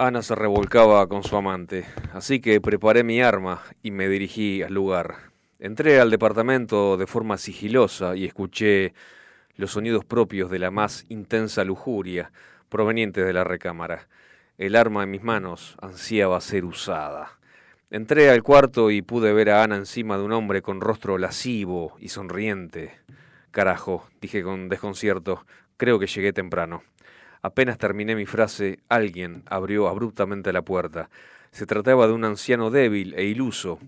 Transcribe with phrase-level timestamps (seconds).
[0.00, 4.72] Ana se revolcaba con su amante, así que preparé mi arma y me dirigí al
[4.72, 5.16] lugar.
[5.58, 8.94] Entré al departamento de forma sigilosa y escuché
[9.56, 12.30] los sonidos propios de la más intensa lujuria
[12.68, 14.06] provenientes de la recámara.
[14.56, 17.36] El arma en mis manos ansiaba ser usada.
[17.90, 21.96] Entré al cuarto y pude ver a Ana encima de un hombre con rostro lascivo
[21.98, 23.00] y sonriente.
[23.50, 25.44] Carajo, dije con desconcierto,
[25.76, 26.84] creo que llegué temprano.
[27.42, 31.10] Apenas terminé mi frase, alguien abrió abruptamente la puerta.
[31.50, 33.78] Se trataba de un anciano débil e iluso,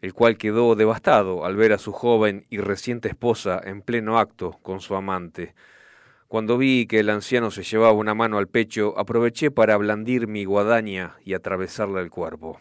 [0.00, 4.58] el cual quedó devastado al ver a su joven y reciente esposa en pleno acto
[4.62, 5.54] con su amante.
[6.28, 10.44] Cuando vi que el anciano se llevaba una mano al pecho, aproveché para blandir mi
[10.44, 12.60] guadaña y atravesarle el cuerpo.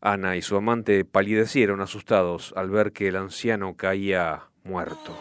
[0.00, 5.16] Ana y su amante palidecieron asustados al ver que el anciano caía muerto.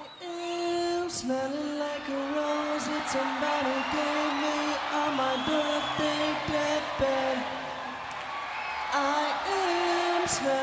[10.33, 10.62] Christmas.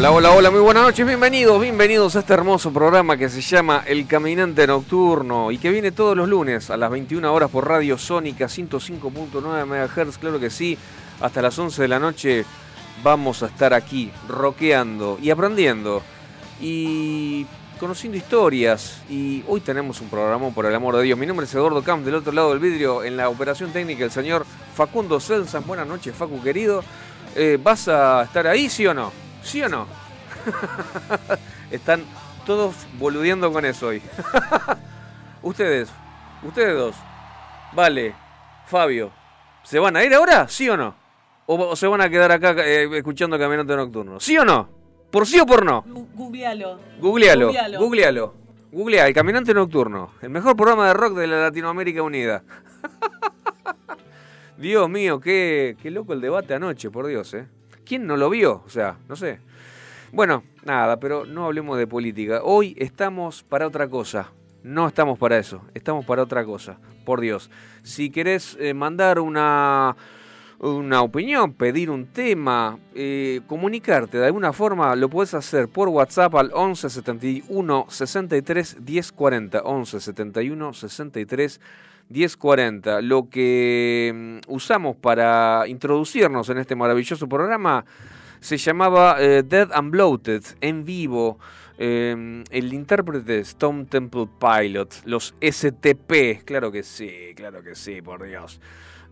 [0.00, 3.84] Hola, hola, hola, muy buenas noches, bienvenidos, bienvenidos a este hermoso programa que se llama
[3.86, 7.98] El Caminante Nocturno y que viene todos los lunes a las 21 horas por Radio
[7.98, 10.78] Sónica 105.9 MHz, claro que sí,
[11.20, 12.46] hasta las 11 de la noche
[13.02, 16.00] vamos a estar aquí rockeando y aprendiendo
[16.62, 17.44] y
[17.78, 21.18] conociendo historias y hoy tenemos un programa por el amor de Dios.
[21.18, 24.10] Mi nombre es Eduardo Camp, del otro lado del vidrio en la operación técnica el
[24.10, 25.66] señor Facundo Celsan.
[25.66, 26.82] Buenas noches, Facu querido.
[27.36, 29.29] Eh, ¿Vas a estar ahí, sí o no?
[29.42, 29.86] ¿Sí o no?
[31.70, 32.04] Están
[32.46, 34.02] todos boludeando con eso hoy.
[35.42, 35.90] ustedes,
[36.42, 36.94] ustedes dos,
[37.72, 38.14] Vale,
[38.66, 39.12] Fabio,
[39.62, 40.48] ¿se van a ir ahora?
[40.48, 40.94] ¿Sí o no?
[41.46, 44.20] ¿O, se van a quedar acá eh, escuchando Caminante Nocturno?
[44.20, 44.68] ¿Sí o no?
[45.10, 45.84] ¿Por sí o por no?
[46.14, 46.78] Googlealo.
[47.00, 47.52] Googlealo.
[47.78, 48.34] Googlealo.
[48.72, 50.12] Googlea, El Caminante Nocturno.
[50.22, 52.44] El mejor programa de rock de la Latinoamérica Unida.
[54.58, 57.48] Dios mío, qué, qué loco el debate anoche, por Dios, ¿eh?
[57.90, 58.62] ¿Quién no lo vio?
[58.64, 59.40] O sea, no sé.
[60.12, 62.40] Bueno, nada, pero no hablemos de política.
[62.44, 64.30] Hoy estamos para otra cosa.
[64.62, 66.78] No estamos para eso, estamos para otra cosa.
[67.04, 67.50] Por Dios.
[67.82, 69.96] Si querés eh, mandar una,
[70.60, 76.32] una opinión, pedir un tema, eh, comunicarte de alguna forma, lo puedes hacer por WhatsApp
[76.36, 79.62] al 11 71 63 10 40.
[79.62, 81.89] 11 71 63 1040.
[83.02, 87.84] Lo que mm, usamos para introducirnos en este maravilloso programa
[88.40, 91.38] se llamaba eh, Dead and Bloated, en vivo.
[91.78, 98.02] Em, el intérprete de Stone Temple Pilot, los STP, claro que sí, claro que sí,
[98.02, 98.60] por Dios.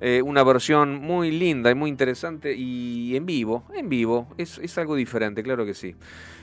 [0.00, 4.78] Eh, una versión muy linda y muy interesante y en vivo, en vivo, es, es
[4.78, 5.96] algo diferente, claro que sí.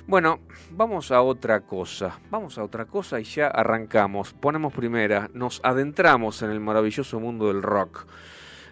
[0.08, 0.40] Bueno,
[0.72, 6.42] vamos a otra cosa, vamos a otra cosa y ya arrancamos, ponemos primera, nos adentramos
[6.42, 8.06] en el maravilloso mundo del rock.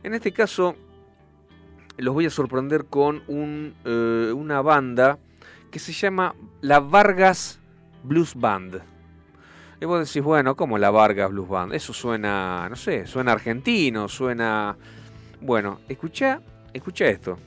[0.03, 0.75] En este caso,
[1.97, 5.17] los voy a sorprender con un, eh, una banda
[5.71, 7.59] que se llama La Vargas
[8.03, 8.92] Blues Band.
[9.83, 11.73] Y vos decís, bueno, ¿cómo La Vargas Blues Band?
[11.73, 14.77] Eso suena, no sé, suena argentino, suena...
[15.41, 16.39] Bueno, escucha,
[16.71, 17.37] escucha esto.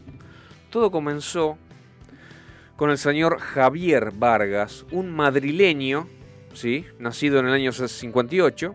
[0.68, 1.56] Todo comenzó
[2.76, 6.08] con el señor Javier Vargas, un madrileño,
[6.52, 6.84] ¿sí?
[6.98, 8.74] nacido en el año 58.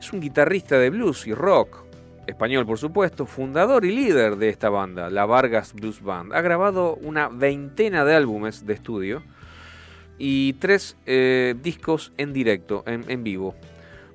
[0.00, 1.84] Es un guitarrista de blues y rock,
[2.26, 6.34] español por supuesto, fundador y líder de esta banda, la Vargas Blues Band.
[6.34, 9.22] Ha grabado una veintena de álbumes de estudio
[10.18, 13.54] y tres eh, discos en directo, en, vivo.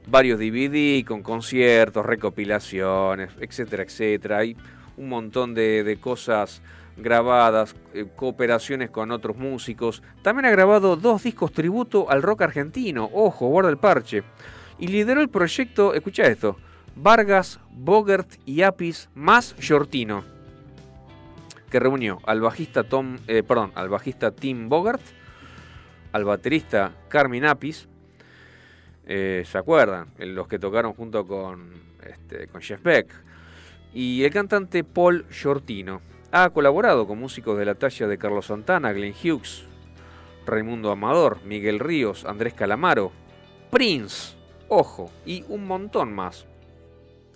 [0.08, 4.40] Varios DVD con conciertos, recopilaciones, etcétera, etcétera.
[4.40, 4.58] Hay
[4.98, 6.62] un montón de, de cosas
[6.98, 10.04] grabadas, eh, cooperaciones con otros músicos.
[10.22, 14.24] También ha grabado dos discos tributo al rock argentino, ojo, guarda el parche.
[14.80, 16.58] Y lideró el proyecto, escucha esto,
[16.96, 20.24] Vargas, Bogert y Apis más Shortino,
[21.70, 25.02] que reunió al bajista, Tom, eh, perdón, al bajista Tim Bogert,
[26.14, 27.90] al baterista Carmen Apis,
[29.06, 30.08] eh, ¿se acuerdan?
[30.18, 31.74] Los que tocaron junto con,
[32.06, 33.14] este, con Jeff Beck,
[33.94, 36.02] y el cantante Paul Shortino.
[36.32, 39.66] Ha colaborado con músicos de la talla de Carlos Santana, Glenn Hughes,
[40.46, 43.12] Raimundo Amador, Miguel Ríos, Andrés Calamaro,
[43.70, 44.36] Prince,
[44.68, 46.48] ojo, y un montón más.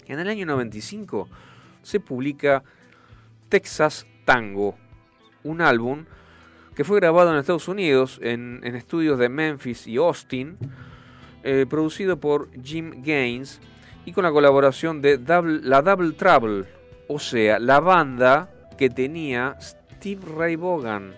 [0.07, 1.27] En el año 95
[1.83, 2.63] se publica
[3.49, 4.75] Texas Tango,
[5.43, 6.05] un álbum
[6.77, 10.59] que fue grabado en Estados Unidos en, estudios de Memphis y Austin,
[11.43, 13.59] eh, producido por Jim Gaines
[14.05, 15.19] y con la colaboración de
[15.63, 16.65] la Double Trouble,
[17.07, 21.15] o sea, la banda que tenía Steve Ray Vaughan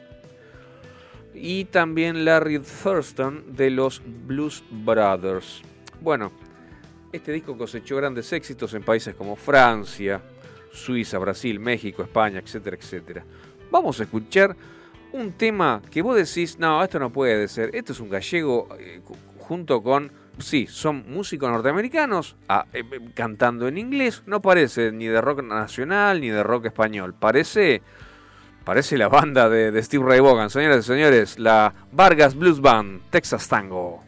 [1.33, 5.61] y también Larry Thurston de los Blues Brothers.
[5.99, 6.31] Bueno,
[7.11, 10.21] este disco cosechó grandes éxitos en países como Francia,
[10.71, 13.25] Suiza, Brasil, México, España, etcétera, etcétera.
[13.69, 14.55] Vamos a escuchar
[15.11, 19.01] un tema que vos decís, no, esto no puede ser, esto es un gallego eh,
[19.39, 20.11] junto con
[20.41, 24.23] sí, son músicos norteamericanos ah, eh, eh, cantando en inglés.
[24.25, 27.13] No parece ni de rock nacional ni de rock español.
[27.13, 27.81] Parece,
[28.63, 30.49] parece la banda de, Steve Ray Vaughan.
[30.49, 34.03] Señoras y señores, la Vargas Blues Band, Texas Tango.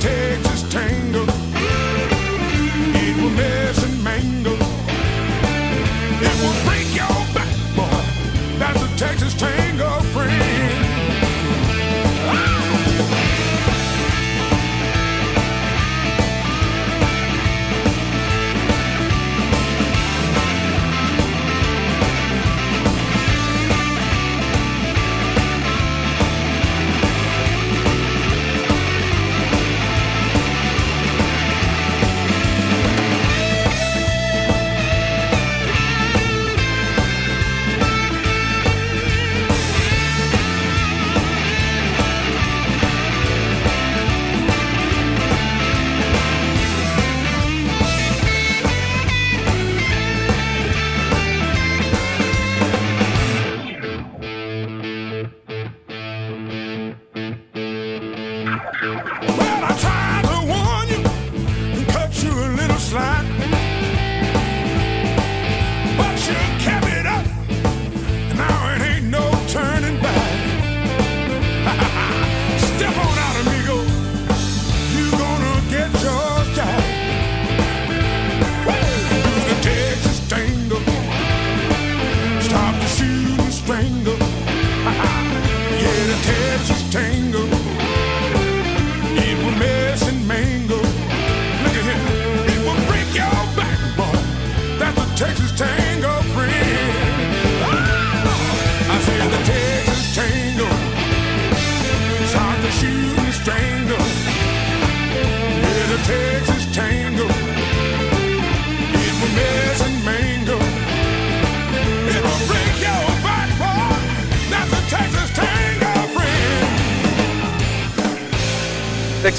[0.00, 0.49] take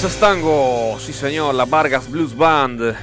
[0.01, 2.95] Texas Tango, sí señor, la Vargas Blues Band.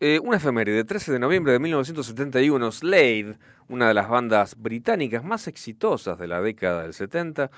[0.00, 3.36] Eh, una efeméride, 13 de noviembre de 1971, Slade,
[3.68, 7.52] una de las bandas británicas más exitosas de la década del 70,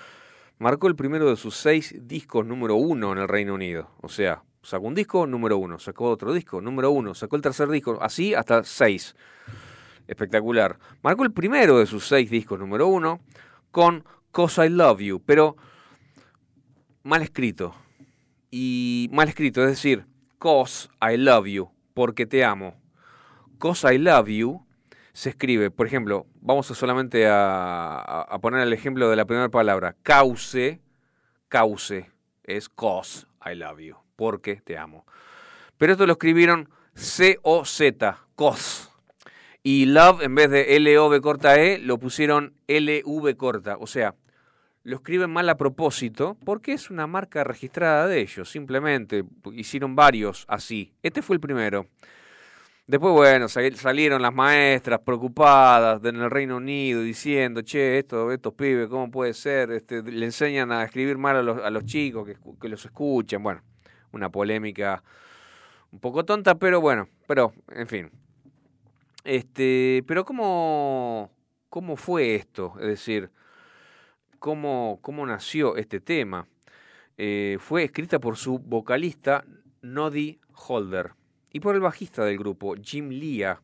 [0.59, 3.93] marcó el primero de sus seis discos número uno en el Reino Unido.
[4.03, 7.71] O sea, sacó un disco número uno, sacó otro disco número uno, sacó el tercer
[7.71, 9.17] disco, así hasta seis.
[10.07, 10.79] Espectacular.
[11.03, 13.21] Marcó el primero de sus seis discos número uno
[13.71, 15.57] con Cause I Love You, pero
[17.05, 17.75] mal escrito
[18.51, 20.07] y mal escrito, es decir,
[20.39, 22.75] cause I love you, porque te amo.
[23.59, 24.65] Cause I love you
[25.13, 29.97] se escribe, por ejemplo, vamos a solamente a, poner el ejemplo de la primera palabra,
[30.03, 30.81] cause,
[31.49, 32.11] cause,
[32.45, 35.05] es cause I love you, porque te amo.
[35.79, 38.89] Pero esto lo escribieron C-O-Z, cause.
[39.63, 43.77] Y love, en vez de L-O-V corta E, lo pusieron L-V corta.
[43.79, 44.15] O sea,
[44.91, 50.45] lo escriben mal a propósito porque es una marca registrada de ellos, simplemente hicieron varios
[50.49, 50.93] así.
[51.03, 51.87] Este fue el primero.
[52.87, 58.89] Después, bueno, salieron las maestras preocupadas en el Reino Unido diciendo, che, esto, estos pibes,
[58.89, 59.71] ¿cómo puede ser?
[59.71, 63.45] Este, le enseñan a escribir mal a los, a los chicos que, que los escuchan.
[63.45, 63.63] Bueno,
[64.11, 65.05] una polémica
[65.93, 68.11] un poco tonta, pero bueno, pero, en fin.
[69.23, 71.31] Este, pero ¿cómo,
[71.69, 72.75] cómo fue esto?
[72.81, 73.31] Es decir,
[74.41, 76.49] cómo, cómo nació este tema.
[77.17, 79.45] Eh, fue escrita por su vocalista
[79.83, 81.13] Noddy Holder
[81.53, 83.63] y por el bajista del grupo Jim Lea.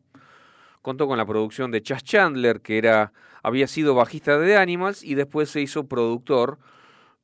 [0.82, 5.02] Contó con la producción de Chas Chandler, que era, había sido bajista de The Animals
[5.02, 6.58] y después se hizo productor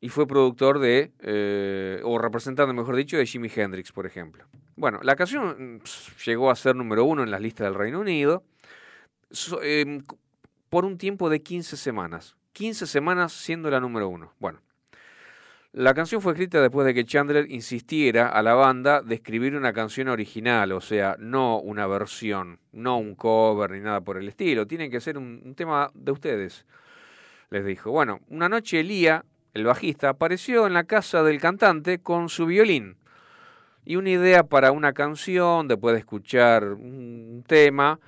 [0.01, 4.47] y fue productor de, eh, o representante, mejor dicho, de Jimi Hendrix, por ejemplo.
[4.75, 5.81] Bueno, la canción
[6.27, 8.43] llegó a ser número uno en las listas del Reino Unido
[9.63, 10.03] em,
[10.71, 12.35] por un tiempo de 15 semanas.
[12.53, 14.33] 15 semanas siendo la número uno.
[14.39, 14.61] Bueno,
[15.75, 19.73] la canción fue escrita después de que Chandler insistiera a la banda de escribir una
[19.73, 24.67] canción original, o sea, no una versión, no un cover ni nada por el estilo.
[24.67, 26.67] Tiene que ser un, tema de ustedes,
[27.49, 27.91] les dijo.
[27.91, 32.99] Bueno, una noche Elía, el bajista, apareció en la casa del cantante con su violín
[33.87, 37.99] y una idea para una canción, después de escuchar un tema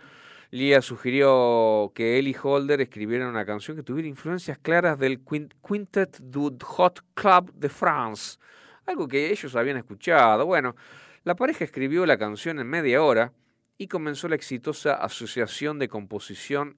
[0.55, 6.19] Lía sugirió que él y Holder escribieran una canción que tuviera influencias claras del Quintet
[6.21, 8.39] du Hot Club de France,
[8.87, 10.47] algo que ellos habían escuchado.
[10.47, 10.77] Bueno,
[11.25, 13.33] la pareja escribió la canción en media hora
[13.79, 16.77] y comenzó la exitosa asociación de composición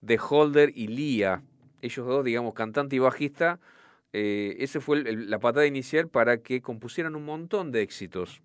[0.00, 1.44] de Holder y Lía.
[1.82, 3.60] Ellos dos, digamos, cantante y bajista,
[4.12, 8.42] eh, esa fue la patada inicial para que compusieran un montón de éxitos.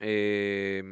[0.00, 0.82] Eh,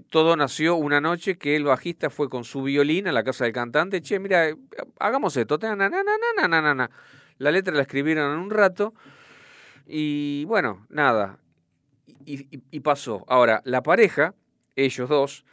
[0.00, 3.52] todo nació una noche que el bajista fue con su violín a la casa del
[3.52, 4.56] cantante, che, mira, eh,
[4.98, 8.94] hagamos esto, la letra la escribieron en un rato
[9.86, 11.38] y bueno, nada,
[12.24, 13.24] y, pasó.
[13.28, 14.34] Ahora, la pareja,
[14.76, 15.44] ellos dos,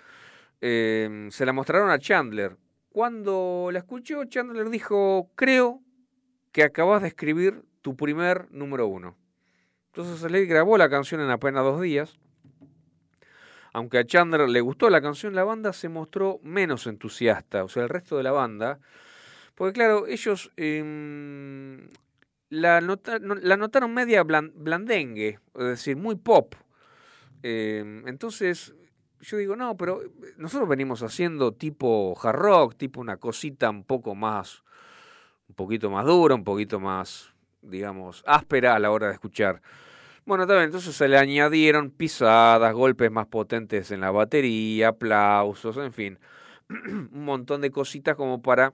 [0.62, 2.56] em, se la mostraron a Chandler.
[2.90, 5.82] Cuando la escuchó, Chandler dijo, creo
[6.52, 9.18] que acabas de escribir tu primer número uno.
[9.88, 12.20] Entonces él grabó la canción en apenas dos días
[13.80, 17.84] aunque a Chandler le gustó la canción, la banda se mostró menos entusiasta, o sea,
[17.84, 18.80] el resto de la banda,
[19.56, 26.56] porque claro, ellos la, la, notaron media blandengue, es decir, muy pop.
[27.42, 28.76] Em, entonces,
[29.22, 30.02] yo digo, no, pero
[30.38, 34.64] nosotros venimos haciendo tipo hard rock, tipo una cosita un poco más,
[35.48, 39.62] un poquito más dura, un poquito más, digamos, áspera a la hora de escuchar.
[40.26, 45.94] Bueno, también entonces se le añadieron pisadas, golpes más potentes en la batería, aplausos, en
[45.94, 46.20] fin,
[46.70, 48.74] un montón de cositas como para,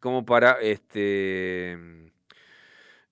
[0.00, 1.78] como para, este,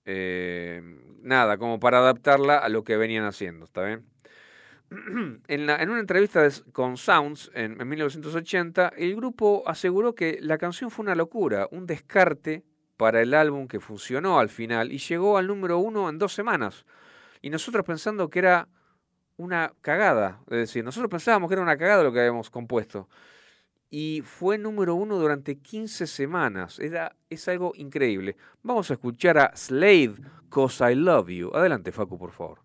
[0.04, 0.82] eh,
[1.22, 4.04] nada, como para adaptarla a lo que venían haciendo, ¿está bien?
[5.48, 10.56] En, la, en, una entrevista con Sounds en, en, 1980, el grupo aseguró que la
[10.56, 12.64] canción fue una locura, un descarte
[12.96, 16.86] para el álbum que funcionó al final y llegó al número uno en dos semanas.
[17.42, 18.68] Y nosotros pensando que era
[19.36, 23.08] una cagada, es decir, nosotros pensábamos que era una cagada lo que habíamos compuesto.
[23.90, 26.78] Y fue número uno durante 15 semanas.
[26.78, 28.36] Era, es algo increíble.
[28.62, 30.16] Vamos a escuchar a Slade,
[30.50, 31.50] Cause I Love You.
[31.54, 32.58] Adelante, Facu, por favor.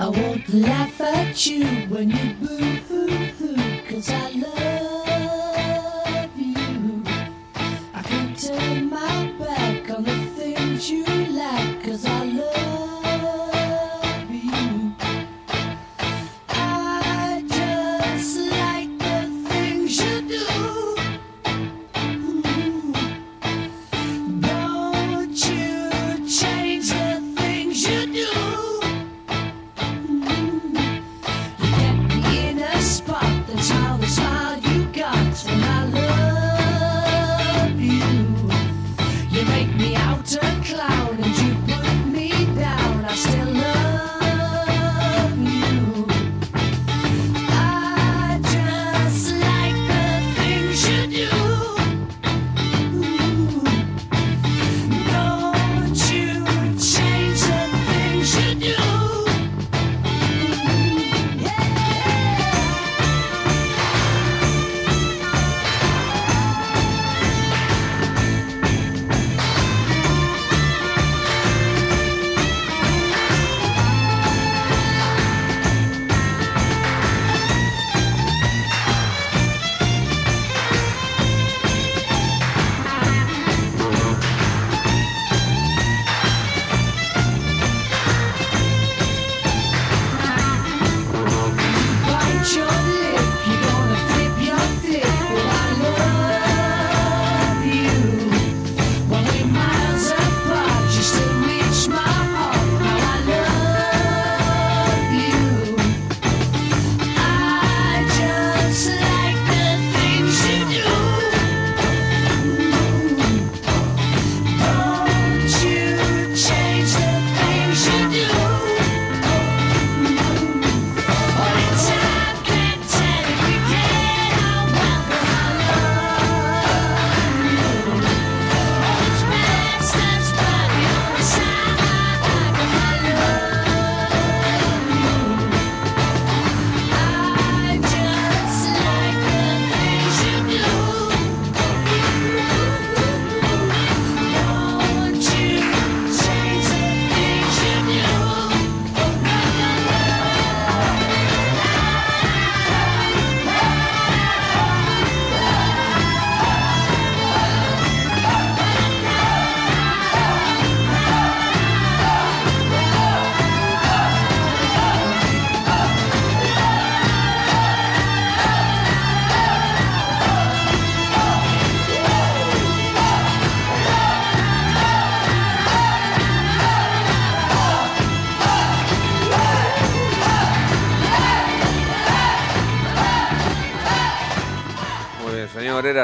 [0.00, 2.78] I won't laugh at you when you boo
[3.88, 4.97] cause I love
[10.90, 12.57] you like, cause I love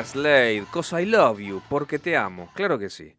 [0.05, 3.15] Slade, Cause I Love You, porque te amo, claro que sí.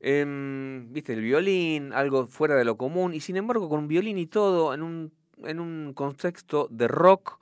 [0.00, 4.26] Em, viste, el violín, algo fuera de lo común, y sin embargo con violín y
[4.26, 5.12] todo, en un,
[5.44, 7.38] en un contexto de rock,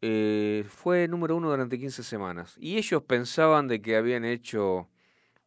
[0.00, 2.56] eh, fue número uno durante 15 semanas.
[2.60, 4.88] Y ellos pensaban de que habían hecho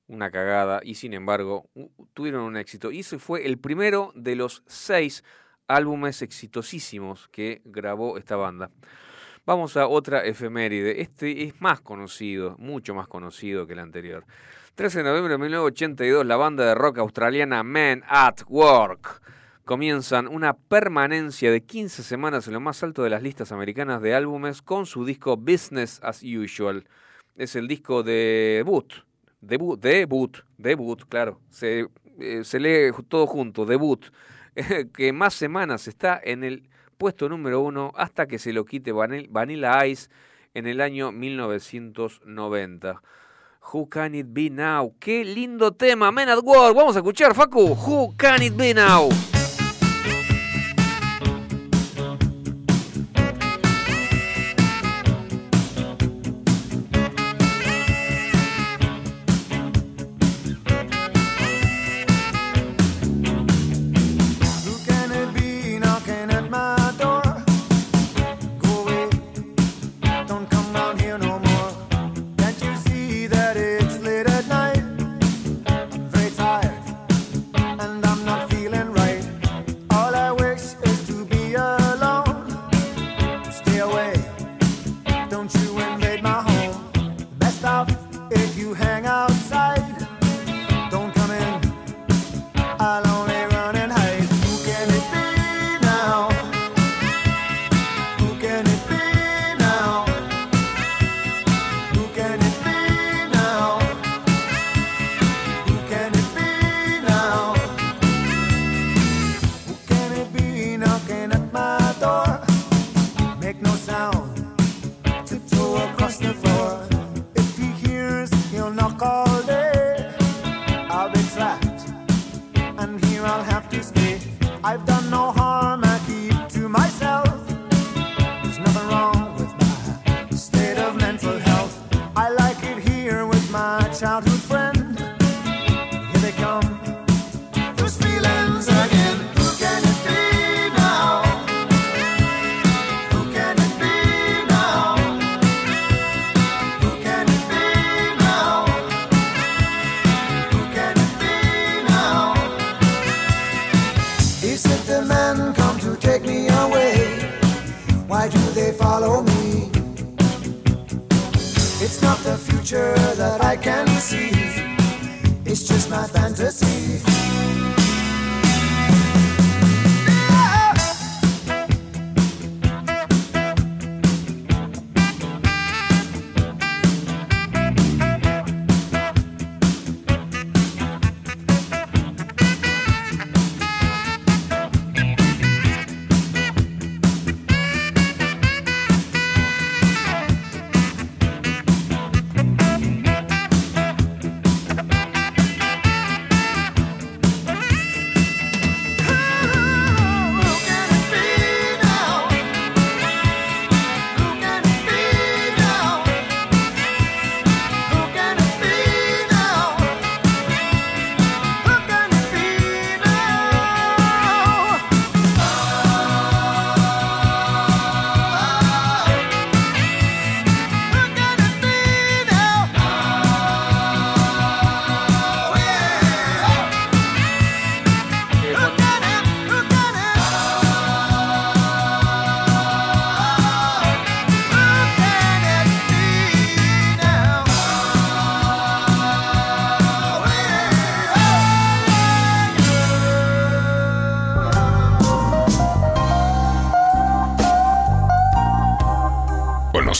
[0.07, 1.69] una cagada y sin embargo
[2.13, 2.91] tuvieron un éxito.
[2.91, 5.23] Y ese fue el primero de los seis
[5.67, 8.71] álbumes exitosísimos que grabó esta banda.
[9.43, 11.01] Vamos a otra efeméride.
[11.01, 14.23] Este es más conocido, mucho más conocido que el anterior.
[14.75, 19.19] 13 de noviembre de 1982, la banda de rock australiana Men at Work
[19.65, 24.13] comienzan una permanencia de 15 semanas en lo más alto de las listas americanas de
[24.13, 26.85] álbumes con su disco Business as Usual.
[27.35, 28.93] Es el disco de debut,
[29.41, 31.87] debut, debut, debut, claro, se,
[32.19, 34.05] eh, se lee todo junto, debut,
[34.93, 36.69] que más semanas está en el
[37.01, 40.07] puesto número uno hasta que se lo quite Vanilla Ice
[40.53, 43.01] en el año 1990.
[43.73, 44.93] Who Can It Be Now?
[44.99, 46.75] Qué lindo tema, Men at Work.
[46.75, 47.75] Vamos a escuchar, Facu.
[47.75, 49.09] Who Can It Be Now?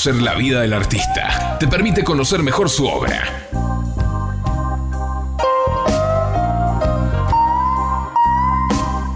[0.03, 3.21] Conocer la vida del artista te permite conocer mejor su obra.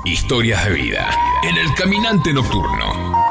[0.05, 1.09] Historias de vida
[1.41, 3.25] en el caminante nocturno.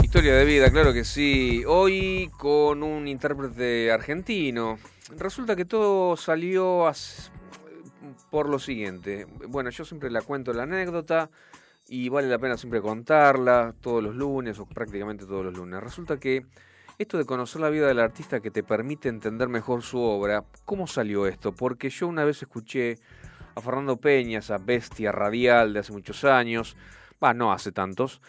[0.00, 1.64] Historia de vida, claro que sí.
[1.66, 4.78] Hoy con un intérprete argentino.
[5.18, 6.88] Resulta que todo salió
[8.30, 9.26] por lo siguiente.
[9.48, 11.28] Bueno, yo siempre la cuento la anécdota
[11.88, 15.82] y vale la pena siempre contarla todos los lunes o prácticamente todos los lunes.
[15.82, 16.46] Resulta que
[16.98, 20.86] esto de conocer la vida del artista que te permite entender mejor su obra, ¿cómo
[20.86, 21.52] salió esto?
[21.52, 22.98] Porque yo una vez escuché
[23.54, 26.76] a Fernando Peña, esa bestia radial de hace muchos años,
[27.22, 28.20] va, no hace tantos,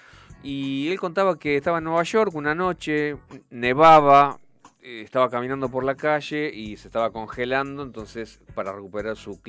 [0.42, 3.18] y él contaba que estaba en Nueva York una noche,
[3.50, 4.40] nevaba,
[4.84, 9.40] estaba caminando por la calle y se estaba congelando, entonces para recuperar su,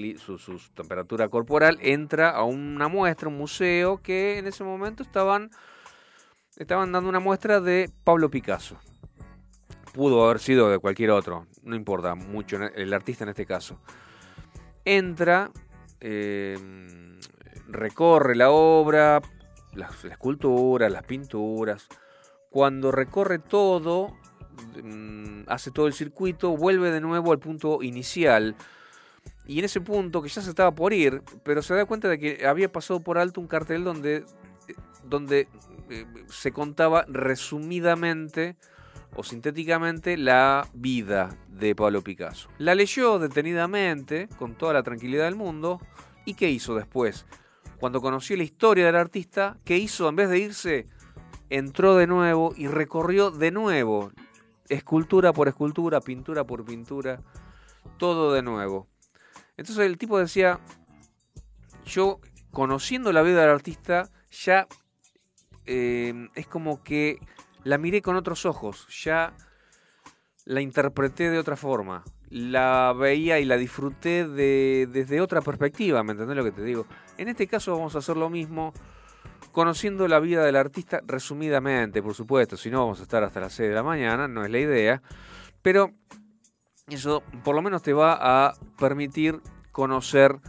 [0.74, 5.50] temperatura corporal entra a una muestra, un museo que en ese momento estaban,
[6.56, 8.78] estaban dando una muestra de Pablo Picasso.
[9.92, 13.80] Pudo haber sido de cualquier otro, no importa mucho el artista en este caso.
[14.84, 15.50] Entra,
[16.00, 16.56] eh,
[17.66, 19.20] recorre la obra,
[19.72, 21.88] las, esculturas, las pinturas.
[22.50, 24.14] Cuando recorre todo,
[25.46, 28.56] hace todo el circuito, vuelve de nuevo al punto inicial.
[29.46, 32.18] Y en ese punto, que ya se estaba por ir, pero se da cuenta de
[32.18, 34.24] que había pasado por alto un cartel donde,
[35.04, 35.48] donde
[35.90, 38.56] eh, se contaba resumidamente
[39.16, 42.48] o sintéticamente la vida de Pablo Picasso.
[42.58, 45.80] La leyó detenidamente, con toda la tranquilidad del mundo,
[46.24, 47.26] y ¿qué hizo después?
[47.84, 50.08] cuando conoció la historia del artista, ¿qué hizo?
[50.08, 50.86] En vez de irse,
[51.50, 54.10] entró de nuevo y recorrió de nuevo,
[54.68, 57.20] escultura por escultura, pintura por pintura,
[57.98, 58.88] todo de nuevo.
[59.56, 60.60] Entonces el tipo decía,
[61.84, 64.66] yo conociendo la vida del artista, ya
[65.66, 67.18] eh, es como que
[67.62, 69.34] la miré con otros ojos, ya
[70.44, 76.12] la interpreté de otra forma la veía y la disfruté de, desde otra perspectiva, ¿me
[76.12, 76.84] entendés lo que te digo?
[77.16, 78.72] En este caso vamos a hacer lo mismo,
[79.54, 83.52] conociendo la vida del artista resumidamente, por supuesto, si no vamos a estar hasta las
[83.52, 85.00] 6 de la mañana, no es la idea,
[85.62, 85.92] pero
[86.88, 89.40] eso por lo menos te va a permitir
[89.70, 90.40] conocer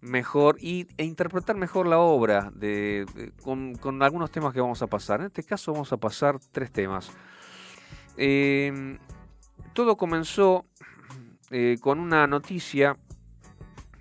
[0.00, 3.04] mejor y, e interpretar mejor la obra de,
[3.42, 5.20] con, algunos temas que vamos a pasar.
[5.20, 7.10] En este caso vamos a pasar tres temas.
[8.16, 8.98] Eh,
[9.74, 10.64] todo comenzó
[11.50, 12.96] eh, con una noticia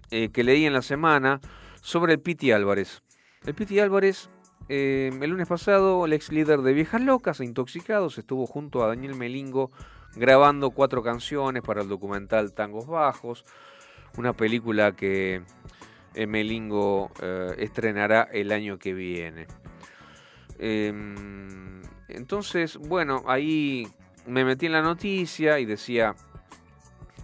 [0.10, 1.42] eh, que leí en la semana
[1.82, 3.04] sobre el Piti Álvarez.
[3.46, 4.30] El Piti Álvarez,
[4.70, 8.88] eh, el lunes pasado, el ex líder de Viejas Locas e Intoxicados, estuvo junto a
[8.88, 9.72] Daniel Melingo
[10.16, 13.46] grabando cuatro canciones para el documental Tangos Bajos,
[14.18, 15.44] una película que
[16.16, 17.12] Melingo
[17.58, 19.46] estrenará el año que viene.
[20.60, 23.88] Em, entonces, bueno, ahí
[24.26, 26.16] me metí en la noticia y decía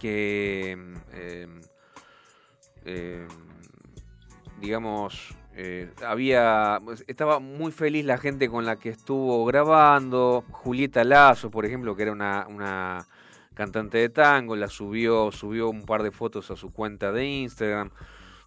[0.00, 1.60] que, em,
[2.84, 3.28] em,
[4.60, 10.44] digamos, eh, había, pues, estaba muy feliz la gente con la que estuvo grabando.
[10.50, 13.06] Julieta Lazo, por ejemplo, que era una,
[13.54, 17.90] cantante de tango, la subió, subió un par de fotos a su cuenta de Instagram.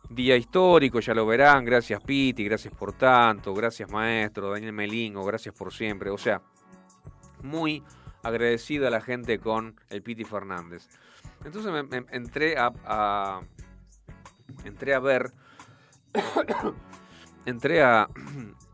[0.09, 1.63] Día histórico, ya lo verán.
[1.63, 6.09] Gracias Piti, gracias por tanto, gracias maestro, Daniel Melingo, gracias por siempre.
[6.09, 6.41] O sea,
[7.41, 7.83] muy
[8.23, 10.87] agradecida la gente con el Piti Fernández.
[11.45, 11.71] Entonces
[12.11, 13.39] entré a,
[14.65, 15.31] entré a ver,
[17.47, 18.07] entré a,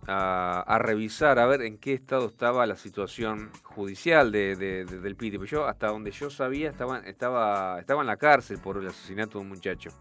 [0.08, 5.38] a, revisar, a ver en qué estado estaba la situación judicial de, del Piti.
[5.38, 9.38] Pues yo, hasta donde yo sabía, estaba, estaba, estaba en la cárcel por el asesinato
[9.38, 9.92] de un muchacho.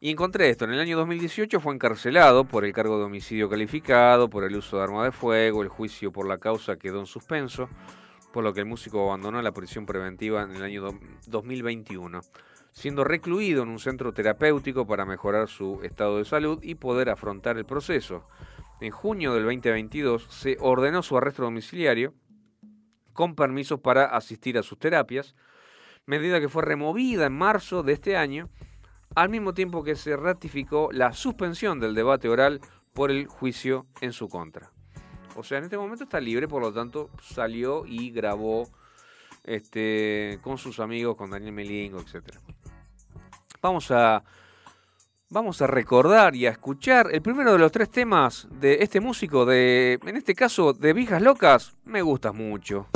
[0.00, 4.28] Y encontré esto, en el año 2018 fue encarcelado por el cargo de homicidio calificado,
[4.28, 7.68] por el uso de arma de fuego, el juicio por la causa quedó en suspenso
[8.32, 12.20] por lo que el músico abandonó la prisión preventiva en el año 2021,
[12.72, 17.58] siendo recluido en un centro terapéutico para mejorar su estado de salud y poder afrontar
[17.58, 18.26] el proceso.
[18.80, 22.14] En junio del 2022 se ordenó su arresto domiciliario
[23.12, 25.34] con permisos para asistir a sus terapias,
[26.06, 28.48] medida que fue removida en marzo de este año,
[29.14, 32.60] al mismo tiempo que se ratificó la suspensión del debate oral
[32.94, 34.72] por el juicio en su contra.
[35.36, 38.68] O sea, en este momento está libre, por lo tanto salió y grabó
[39.44, 42.34] este, con sus amigos, con Daniel Melingo, etc.
[43.62, 44.24] Vamos a,
[45.30, 49.46] vamos a recordar y a escuchar el primero de los tres temas de este músico,
[49.46, 51.76] de, en este caso de Vijas Locas.
[51.84, 52.88] Me gustas mucho.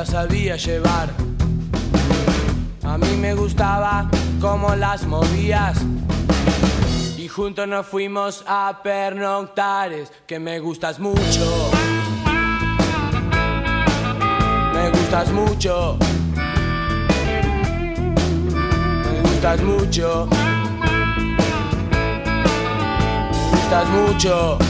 [0.00, 1.10] Las sabía llevar.
[2.84, 4.08] A mí me gustaba
[4.40, 5.76] cómo las movías.
[7.18, 11.70] Y juntos nos fuimos a pernoctares, que me gustas mucho.
[14.72, 15.98] Me gustas mucho.
[19.04, 20.28] Me gustas mucho.
[23.50, 24.69] Me gustas mucho.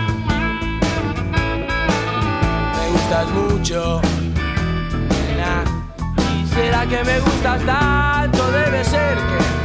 [3.11, 4.01] Gustas mucho,
[5.09, 5.65] nena.
[6.33, 8.51] ¿Y será que me gustas tanto?
[8.51, 9.60] Debe ser que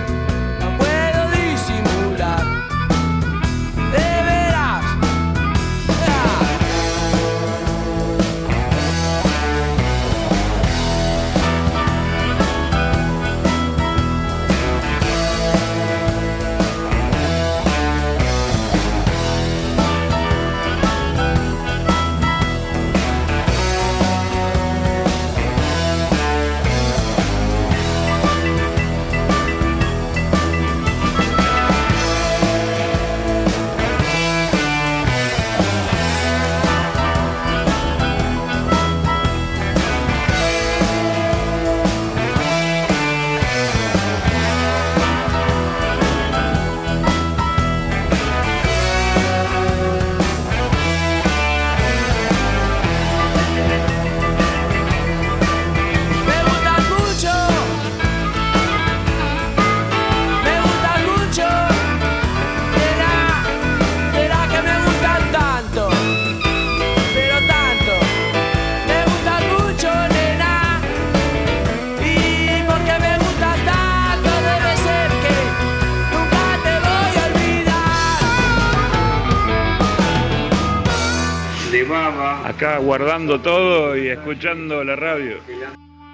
[82.87, 85.39] guardando todo y escuchando la radio.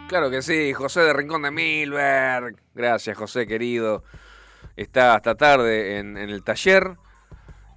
[0.09, 2.57] Claro que sí, José de Rincón de Milberg.
[2.75, 4.03] Gracias, José querido.
[4.75, 6.97] Está hasta tarde en, el taller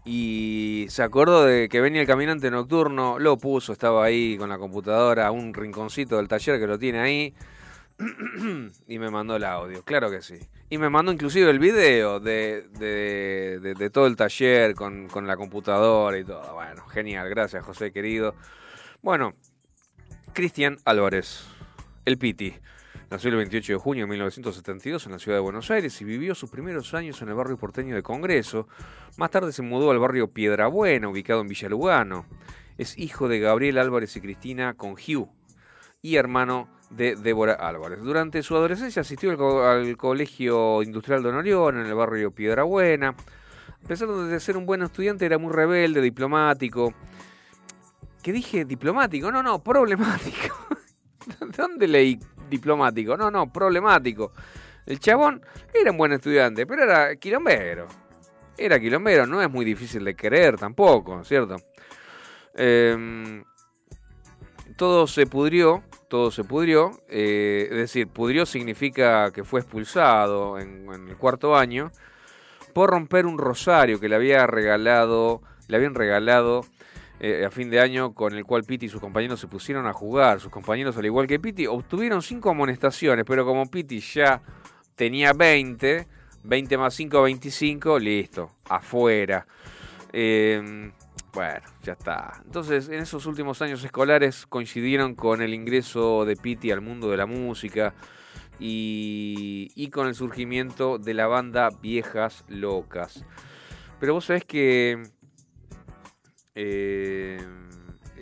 [0.06, 4.58] y se acordó de que venía el caminante nocturno, lo puso, estaba ahí con la
[4.58, 7.34] computadora, un rinconcito del taller que lo tiene ahí
[8.88, 10.40] y me mandó el audio, claro que sí.
[10.70, 16.18] Y me mandó inclusive el video de, de, todo el taller con, con, la computadora
[16.18, 16.54] y todo.
[16.54, 18.36] Bueno, genial, gracias José querido.
[19.06, 19.36] Bueno,
[20.34, 21.46] Cristian Álvarez,
[22.06, 22.56] el Piti.
[23.12, 26.34] Nació el 28 de junio de 1972 en la ciudad de Buenos Aires y vivió
[26.34, 28.68] sus primeros años en el barrio porteño de Congreso.
[29.18, 32.26] Más tarde se mudó al barrio Piedrabuena, ubicado en Villa Lugano.
[32.80, 35.30] Es hijo de Gabriel Álvarez y Cristina Congiu
[36.02, 38.00] y hermano de Débora Álvarez.
[38.00, 39.30] Durante su adolescencia asistió
[39.70, 43.10] al, Colegio Industrial de Honorión en el barrio Piedrabuena.
[43.10, 46.96] A pesar de ser un buen estudiante, era muy rebelde, diplomático.
[48.26, 49.32] ¿Qué dije diplomático?
[49.32, 50.56] No, no, problemático.
[51.40, 53.16] ¿De dónde leí diplomático?
[53.16, 54.32] No, no, problemático.
[54.88, 57.86] El chabón era un buen estudiante, pero era quilombero.
[58.58, 61.58] Era quilombero, no es muy difícil de querer tampoco, ¿cierto?
[62.56, 63.44] Em,
[64.76, 67.00] todo se pudrió todo se pudrió.
[67.08, 71.92] Eh, es decir, pudrió significa que fue expulsado en, el cuarto año
[72.74, 76.66] por romper un rosario que le había regalado, le habían regalado
[77.20, 79.94] eh, a fin de año con el cual Piti y sus compañeros se pusieron a
[79.94, 80.40] jugar.
[80.40, 84.42] Sus compañeros, al igual que Piti, obtuvieron cinco amonestaciones, pero como Piti ya
[84.96, 86.08] tenía 20,
[86.44, 89.46] 20 más 5, 25, listo, afuera.
[90.12, 90.92] Eh,
[91.36, 92.42] bueno, ya está.
[92.46, 97.18] Entonces, en esos últimos años escolares coincidieron con el ingreso de Pitti al mundo de
[97.18, 97.94] la música
[98.58, 103.26] y, con el surgimiento de la banda Viejas Locas.
[104.00, 105.04] Pero vos sabés que
[106.56, 107.38] eh,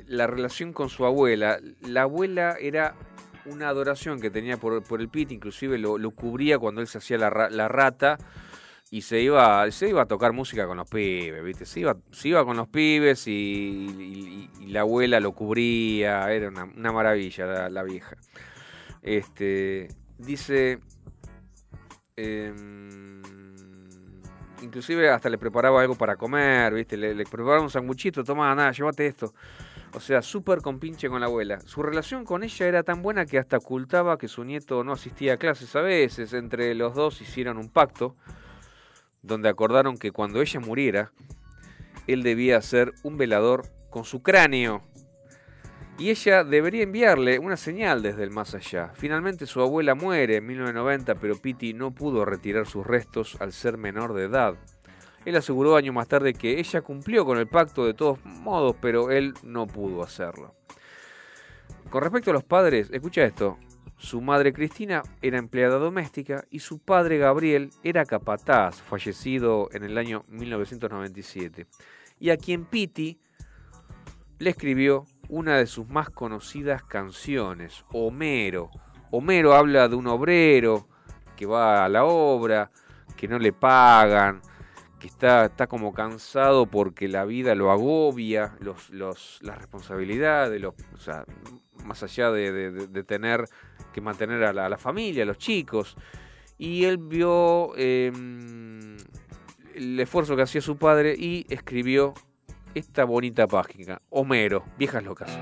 [0.07, 2.95] la relación con su abuela, la abuela era
[3.45, 7.49] una adoración que tenía por, el Pitti, inclusive lo, cubría cuando él se hacía la,
[7.49, 8.17] la rata
[8.93, 11.65] y se iba, se iba a tocar música con los pibes, ¿viste?
[11.65, 17.69] Se iba, se iba con los pibes y, la abuela lo cubría, era una, maravilla
[17.71, 18.17] la, vieja.
[19.01, 19.87] Este,
[20.19, 20.77] dice,
[22.15, 23.23] em,
[24.63, 26.97] inclusive hasta le preparaba algo para comer, ¿viste?
[26.97, 29.33] Le, preparaba un sanguchito, toma, nada, llévate esto.
[29.93, 31.59] O sea, súper compinche con la abuela.
[31.59, 35.33] Su relación con ella era tan buena que hasta ocultaba que su nieto no asistía
[35.33, 36.33] a clases a veces.
[36.33, 38.15] Entre los dos hicieron un pacto
[39.21, 41.11] donde acordaron que cuando ella muriera,
[42.07, 44.81] él debía ser un velador con su cráneo
[45.97, 48.91] y ella debería enviarle una señal desde el más allá.
[48.95, 53.77] Finalmente su abuela muere en 1990, pero Pitti no pudo retirar sus restos al ser
[53.77, 54.55] menor de edad.
[55.25, 59.11] Él aseguró años más tarde que ella cumplió con el pacto de todos modos, pero
[59.11, 60.53] él no pudo hacerlo.
[61.89, 63.57] Con respecto a los padres, escucha esto.
[63.97, 69.97] Su madre Cristina era empleada doméstica y su padre Gabriel era capataz, fallecido en el
[69.97, 71.67] año 1997,
[72.19, 73.21] y a quien Pitti
[74.39, 78.69] le escribió una de sus más conocidas canciones, Homero.
[79.09, 80.87] Homero habla de un obrero
[81.35, 82.69] que va a la obra,
[83.17, 84.41] que no le pagan,
[84.99, 90.75] que está, está como cansado porque la vida lo agobia, los, los, las responsabilidades, los,
[90.93, 91.25] o sea,
[91.83, 93.45] más allá de, tener
[93.91, 95.97] que mantener a la, familia, a los chicos.
[96.59, 98.97] Y él vio em,
[99.73, 102.13] el esfuerzo que hacía su padre y escribió
[102.75, 104.01] esta bonita página.
[104.09, 105.39] Homero, viejas locas.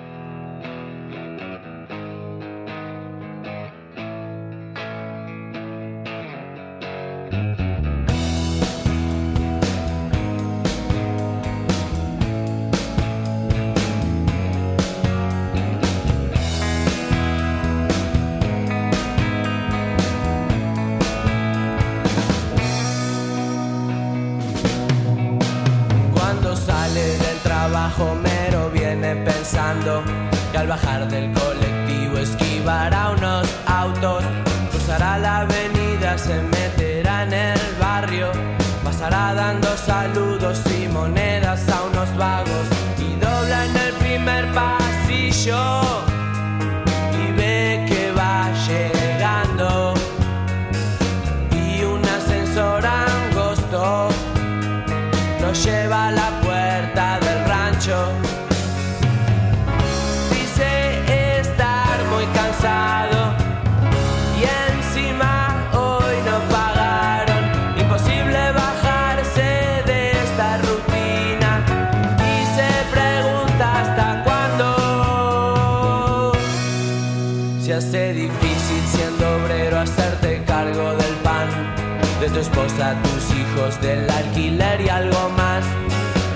[82.41, 85.63] Esposa, tus hijos, del alquiler y algo más.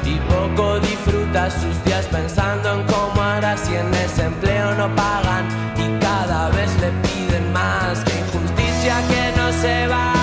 [0.06, 5.46] Y poco disfrutas sus días pensando en cómo harás si en ese empleo no pagan
[5.78, 8.04] y cada vez le piden más.
[8.04, 10.15] Que injusticia que no se valore.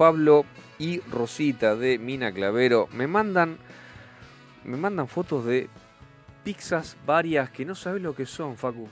[0.00, 0.46] Pablo
[0.78, 3.58] y Rosita de Mina Clavero me mandan
[4.64, 5.68] me mandan fotos de
[6.42, 8.88] pizzas varias que no sabes lo que son, Facu.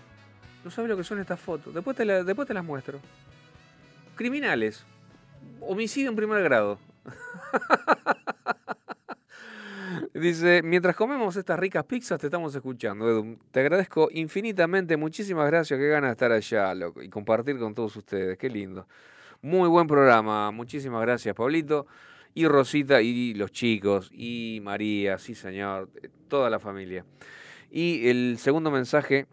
[0.63, 1.73] No sabes lo que son estas fotos.
[1.73, 3.01] Después te, después te las muestro.
[4.17, 4.85] Criminales.
[5.61, 6.79] Homicidio en primer grado.
[10.13, 13.39] Dice, mientras comemos estas ricas pizzas te estamos escuchando, Edu.
[13.51, 17.97] Te agradezco infinitamente, muchísimas gracias, qué ganas de estar allá loco, y compartir con todos
[17.97, 18.87] ustedes, qué lindo.
[19.41, 21.86] Muy buen programa, muchísimas gracias, Pablito,
[22.34, 25.91] y Rosita, y los chicos, y María, sí señor,
[26.26, 27.05] toda la familia.
[27.70, 29.28] Y el segundo mensaje,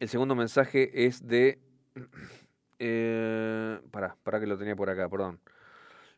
[0.00, 1.58] el segundo mensaje es de...
[2.80, 5.40] Eh, para que lo tenía por acá, perdón.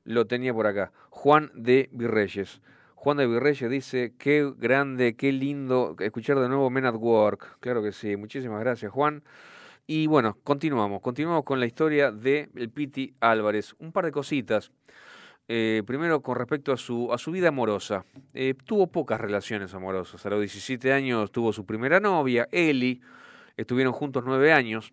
[0.04, 0.92] Lo tenía por acá.
[1.08, 2.60] Juan de Virreyes.
[2.96, 7.60] Juan de Virreyes dice, qué grande, qué lindo escuchar de nuevo Men at Work.
[7.60, 9.22] Claro que sí, muchísimas gracias Juan.
[9.92, 13.74] Y bueno, continuamos, continuamos con la historia de el Piti Álvarez.
[13.80, 14.70] Un par de cositas.
[15.48, 18.04] Eh, primero con respecto a su, a su vida amorosa.
[18.32, 20.24] Eh, tuvo pocas relaciones amorosas.
[20.24, 23.00] A los 17 años tuvo su primera novia, Eli.
[23.56, 24.92] Estuvieron juntos nueve años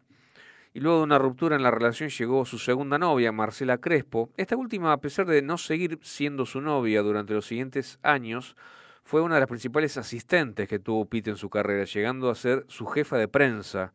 [0.74, 4.32] y luego de una ruptura en la relación llegó su segunda novia, Marcela Crespo.
[4.36, 8.56] Esta última, a pesar de no seguir siendo su novia durante los siguientes años,
[9.04, 12.66] fue una de las principales asistentes que tuvo Pete en su carrera, llegando a ser
[12.68, 13.93] su jefa de prensa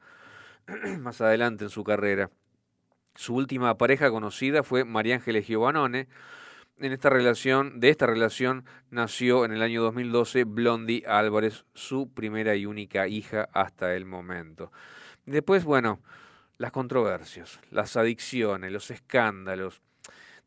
[1.01, 2.31] más adelante en su carrera.
[3.15, 6.09] Su última pareja conocida fue María Ángeles Giovannone.
[6.79, 12.57] En esta relación, de esta relación nació en el año 2012 Blondie Álvarez, su primera
[12.57, 14.73] y única hija hasta el momento.
[15.27, 16.01] Después, bueno,
[16.59, 19.83] las controversias, las adicciones, los escándalos.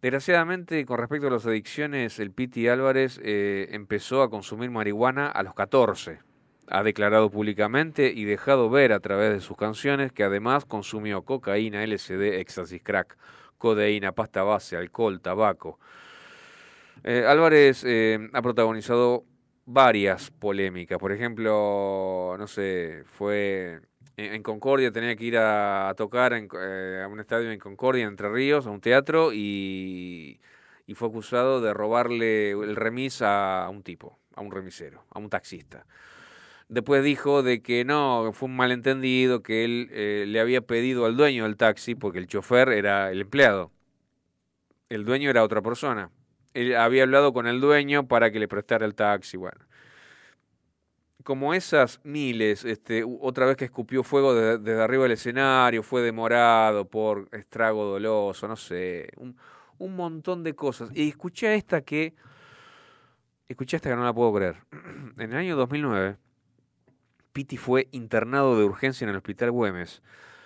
[0.02, 5.44] Desgraciadamente, con respecto a las adicciones, el Piti Álvarez eh, empezó a consumir marihuana a
[5.44, 6.20] los 14.
[6.68, 11.86] Ha declarado públicamente y dejado ver a través de sus canciones que además consumió cocaína,
[11.86, 13.18] LSD, éxtasis, crack,
[13.58, 15.80] codeína, pasta base, alcohol, tabaco.
[17.04, 19.26] Eh, Álvarez eh, ha protagonizado
[19.66, 20.98] varias polémicas.
[21.00, 23.80] Por ejemplo, no sé, fue
[24.18, 28.30] en, Concordia, tenía que ir a, tocar en, eh, a un estadio en Concordia, Entre
[28.30, 30.40] Ríos, a un teatro, y,
[30.94, 35.86] fue acusado de robarle el remis a, un tipo, a un remisero, a un taxista.
[36.68, 41.16] Después dijo de que no, fue un malentendido, que él eh, le había pedido al
[41.16, 43.72] dueño del taxi, porque el chofer era el empleado.
[44.90, 46.12] El dueño era otra persona.
[46.54, 49.66] Él había hablado con el dueño para que le prestara el taxi, bueno
[51.26, 56.88] como esas miles, este, otra vez que escupió fuego desde arriba del escenario, fue demorado
[56.88, 59.36] por estrago doloso, no sé, un,
[59.80, 60.92] un montón de cosas.
[60.94, 62.14] Y escuché esta que,
[63.48, 64.58] escuché esta que no la puedo creer.
[65.18, 66.18] En el año 2009,
[67.36, 70.02] Pitti fue internado de urgencia en el hospital Güemes.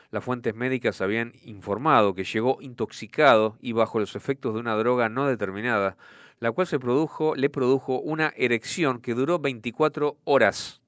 [0.09, 5.07] Las fuentes médicas habían informado que llegó intoxicado y bajo los efectos de una droga
[5.07, 5.97] no determinada,
[6.39, 10.81] la cual se produjo, le produjo una erección que duró 24 horas.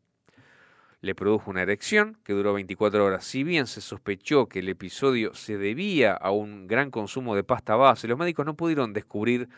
[1.01, 3.23] Le produjo una erección que duró 24 horas.
[3.23, 7.75] Si bien se sospechó que el episodio se debía a un gran consumo de pasta
[7.75, 9.49] base, los médicos no pudieron descubrir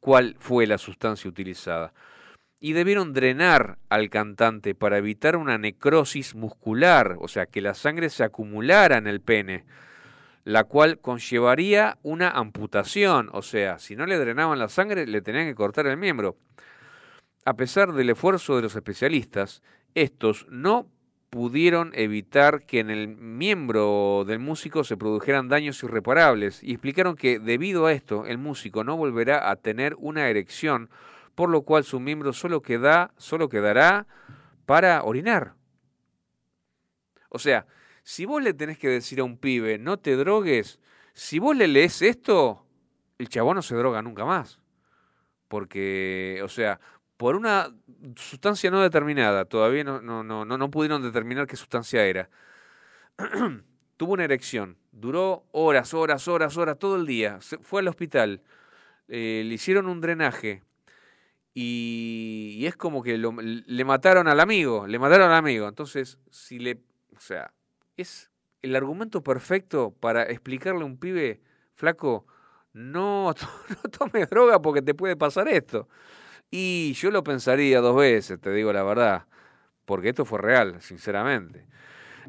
[0.00, 1.92] cuál fue la sustancia utilizada.
[2.62, 8.08] Y debieron drenar al cantante para evitar una necrosis muscular, o sea, que la sangre
[8.08, 9.66] se acumulara en el pene
[10.44, 15.46] la cual conllevaría una amputación, o sea, si no le drenaban la sangre, le tenían
[15.46, 16.36] que cortar el miembro.
[17.44, 19.62] A pesar del esfuerzo de los especialistas,
[19.94, 20.88] estos no
[21.30, 27.38] pudieron evitar que en el miembro del músico se produjeran daños irreparables y explicaron que
[27.38, 30.90] debido a esto el músico no volverá a tener una erección,
[31.34, 34.06] por lo cual su miembro solo, queda, solo quedará
[34.66, 35.54] para orinar.
[37.28, 37.66] O sea,
[38.02, 40.78] si vos le tenés que decir a un pibe, no te drogues,
[41.14, 42.66] si vos le lees esto,
[43.18, 44.60] el chabón no se droga nunca más.
[45.48, 46.80] Porque, o sea,
[47.16, 47.68] por una
[48.16, 52.28] sustancia no determinada, todavía no, no, no, no, pudieron determinar qué sustancia era.
[53.96, 57.40] Tuvo una erección, duró horas, horas, horas, horas, todo el día.
[57.40, 58.42] Se fue al hospital,
[59.06, 60.64] eh, le hicieron un drenaje
[61.54, 65.68] y, es como que lo, le mataron al amigo, le mataron al amigo.
[65.68, 66.80] Entonces, si le,
[67.14, 67.52] o sea,
[67.96, 68.30] es
[68.62, 71.40] el argumento perfecto para explicarle a un pibe
[71.74, 72.26] flaco,
[72.72, 73.34] no,
[73.68, 75.88] no tomes droga porque te puede pasar esto.
[76.50, 79.26] Y yo lo pensaría dos veces, te digo la verdad,
[79.84, 81.66] porque esto fue real, sinceramente.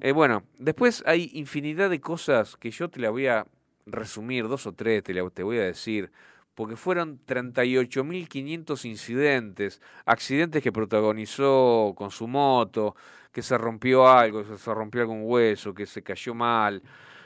[0.02, 3.46] Eh, bueno, después hay infinidad de cosas que yo te la voy a
[3.86, 6.12] resumir, dos o tres te, te voy a decir,
[6.56, 12.96] porque fueron 38.500 incidentes, accidentes que protagonizó con su moto,
[13.32, 16.84] que se rompió algo, que se rompió algún hueso, que se cayó mal.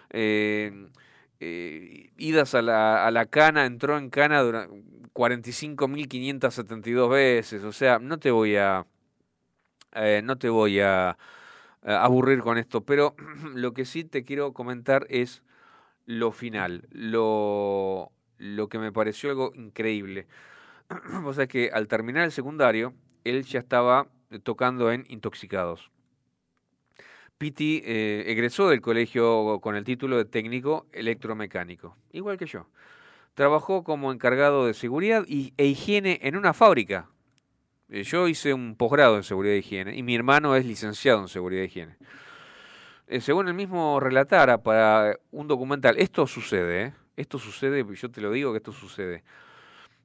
[0.09, 0.89] Eh,
[1.39, 4.75] eh, idas a la, a la cana, entró en cana durante
[5.17, 8.85] 45.572 veces, o sea, no te voy a,
[9.93, 11.17] eh, no te voy a,
[11.83, 13.15] aburrir con esto, pero
[13.55, 15.43] lo que sí te quiero comentar es
[16.05, 20.27] lo final, lo, lo que me pareció algo increíble.
[21.25, 24.07] o sea que al terminar el secundario, él ya estaba
[24.43, 25.91] tocando en Intoxicados.
[27.37, 32.67] Piti eh, egresó del colegio con el título de técnico electromecánico, igual que yo.
[33.35, 37.09] Trabajó como encargado de seguridad y, e higiene en una fábrica.
[37.89, 41.27] Eh, yo hice un posgrado en seguridad e higiene y mi hermano es licenciado en
[41.27, 41.97] seguridad e higiene.
[43.05, 48.31] Eh, según el mismo relatara para un documental, esto sucede, esto sucede, yo te lo
[48.31, 49.23] digo que esto sucede.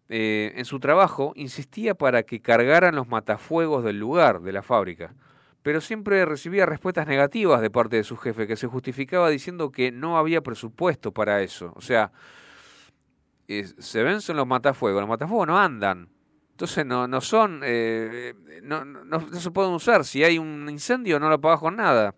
[0.09, 5.15] en su trabajo insistía para que cargaran los matafuegos del lugar, de la fábrica
[5.63, 9.93] pero siempre recibía respuestas negativas de parte de su jefe, que se justificaba diciendo que
[9.93, 11.73] no había presupuesto para eso.
[11.77, 12.11] O sea,
[13.47, 16.09] se vencen los matafuegos, los matafuegos no andan.
[16.51, 20.05] Entonces no, no son, eh, no, no, se pueden usar.
[20.05, 22.15] Si hay un incendio no lo apagas con nada.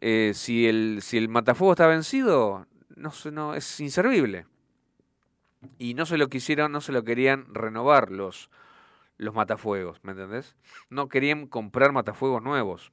[0.00, 2.66] Eh, si, el, si el matafuego está vencido,
[2.96, 4.46] no, no, es inservible.
[5.78, 8.50] Y no se lo quisieron, no se lo querían renovar los,
[9.16, 10.56] los matafuegos, ¿me entendés?
[10.90, 12.92] No querían comprar matafuegos nuevos.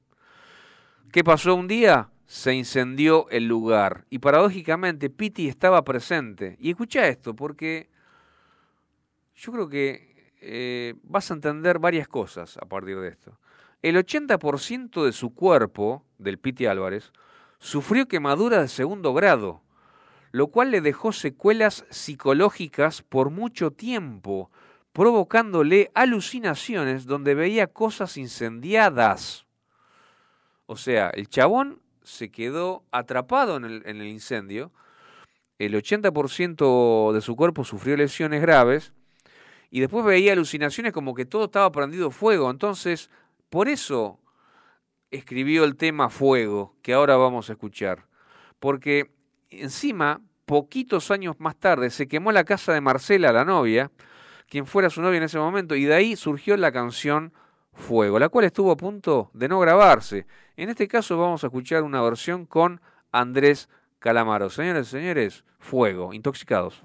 [1.12, 2.08] ¿Qué pasó un día?
[2.26, 6.56] Se incendió el lugar y paradójicamente Piti estaba presente.
[6.58, 7.90] Y escucha esto, porque
[9.34, 13.38] yo creo que eh, vas a entender varias cosas a partir de esto.
[13.82, 17.12] El 80% de su cuerpo, del Piti Álvarez,
[17.58, 19.62] sufrió quemadura de segundo grado,
[20.32, 24.50] lo cual le dejó secuelas psicológicas por mucho tiempo
[24.92, 29.46] provocándole alucinaciones donde veía cosas incendiadas.
[30.66, 34.72] O sea, el chabón se quedó atrapado en el, en el incendio,
[35.58, 38.92] el 80% de su cuerpo sufrió lesiones graves
[39.70, 42.50] y después veía alucinaciones como que todo estaba prendido fuego.
[42.50, 43.10] Entonces,
[43.48, 44.18] por eso
[45.10, 48.06] escribió el tema Fuego, que ahora vamos a escuchar.
[48.58, 49.12] Porque
[49.52, 53.90] encima, poquitos años más tarde, se quemó la casa de Marcela, la novia,
[54.48, 57.32] quien fuera su novia en ese momento, y de ahí surgió la canción
[57.74, 60.26] Fuego, la cual estuvo a punto de no grabarse.
[60.56, 62.82] En este caso vamos a escuchar una versión con
[63.12, 64.50] Andrés Calamaro.
[64.50, 66.84] Señores y señores, Fuego, intoxicados.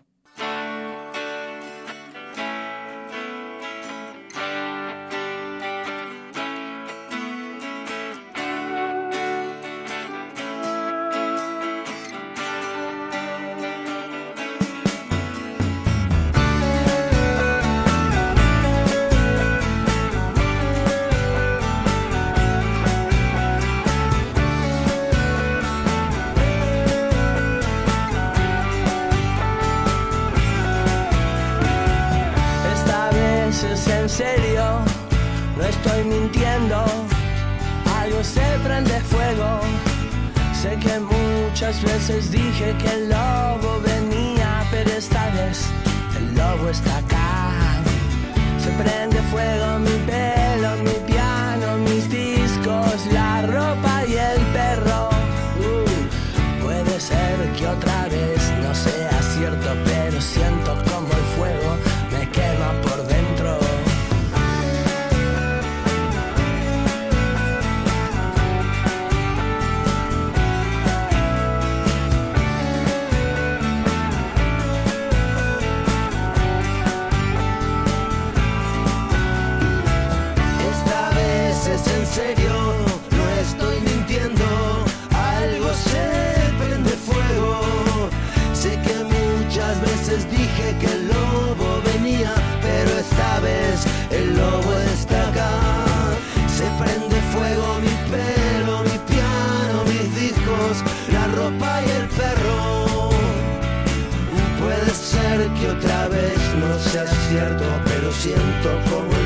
[108.37, 109.16] Prende fuego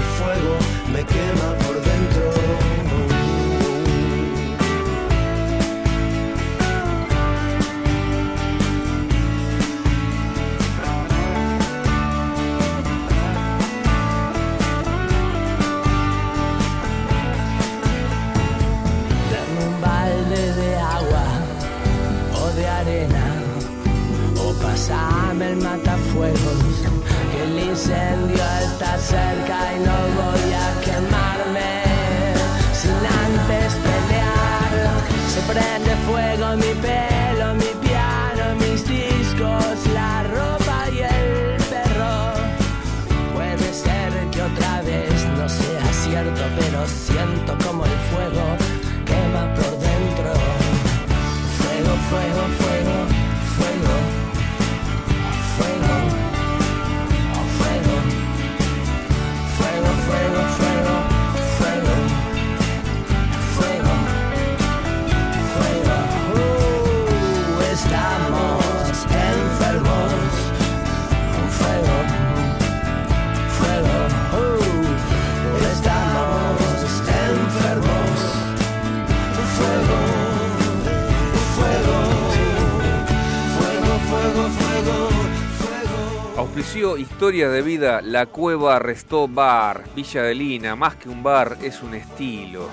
[87.22, 90.76] Auspició Historia de Vida La Cueva Restó Bar, Villa de Lina.
[90.76, 92.68] Más que un bar, es un estilo.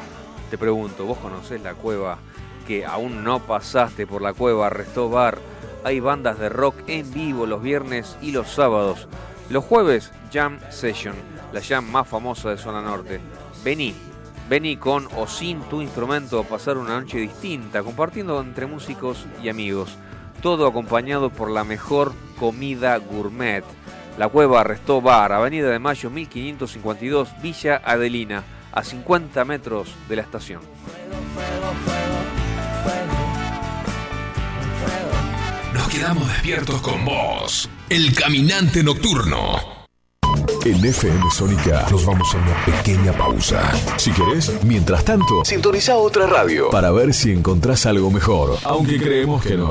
[0.48, 2.16] Te pregunto, ¿vos conocés la cueva
[2.66, 5.36] que aún no pasaste por la cueva Restó Bar?
[5.84, 9.06] Hay bandas de rock en vivo los viernes y los sábados.
[9.50, 11.14] Los jueves, Jam Session,
[11.52, 13.20] la jam más famosa de Zona Norte.
[13.62, 13.94] Vení,
[14.48, 19.50] vení con o sin tu instrumento a pasar una noche distinta, compartiendo entre músicos y
[19.50, 19.98] amigos.
[20.40, 23.62] Todo acompañado por la mejor comida gourmet.
[24.18, 28.42] La Cueva Restó Bar, Avenida de Mayo 1552, Villa Adelina,
[28.72, 30.60] a 50 metros de la estación.
[35.72, 37.70] Nos quedamos despiertos con vos.
[37.88, 39.86] El caminante nocturno.
[40.64, 43.70] En FM Sónica nos vamos a una pequeña pausa.
[43.98, 48.58] Si querés, mientras tanto, sintoniza otra radio para ver si encontrás algo mejor.
[48.64, 49.70] Aunque creemos que no.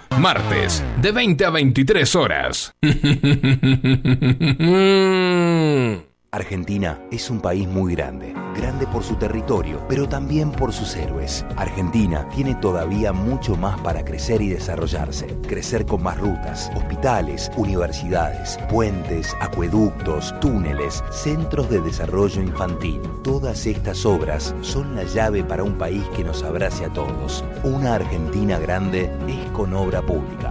[0.19, 2.73] martes, de 20 a 23 horas.
[6.33, 11.45] Argentina es un país muy grande, grande por su territorio, pero también por sus héroes.
[11.57, 15.27] Argentina tiene todavía mucho más para crecer y desarrollarse.
[15.45, 23.01] Crecer con más rutas, hospitales, universidades, puentes, acueductos, túneles, centros de desarrollo infantil.
[23.25, 27.43] Todas estas obras son la llave para un país que nos abrace a todos.
[27.65, 30.50] Una Argentina grande es con obra pública.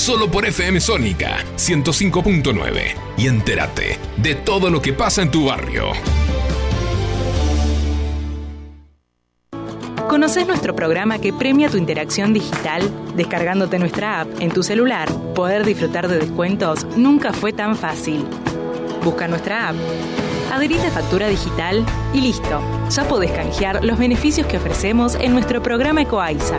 [0.00, 2.94] Solo por FM Sónica 105.9.
[3.18, 5.92] Y entérate de todo lo que pasa en tu barrio.
[10.08, 12.90] ¿Conoces nuestro programa que premia tu interacción digital?
[13.14, 18.24] Descargándote nuestra app en tu celular, poder disfrutar de descuentos nunca fue tan fácil.
[19.04, 19.76] Busca nuestra app,
[20.50, 21.84] adherite factura digital
[22.14, 22.62] y listo.
[22.88, 26.58] Ya podés canjear los beneficios que ofrecemos en nuestro programa Ecoaiza.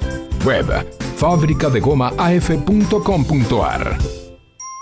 [0.45, 0.85] Web,
[1.17, 3.97] fabricadegomaaf.com.ar.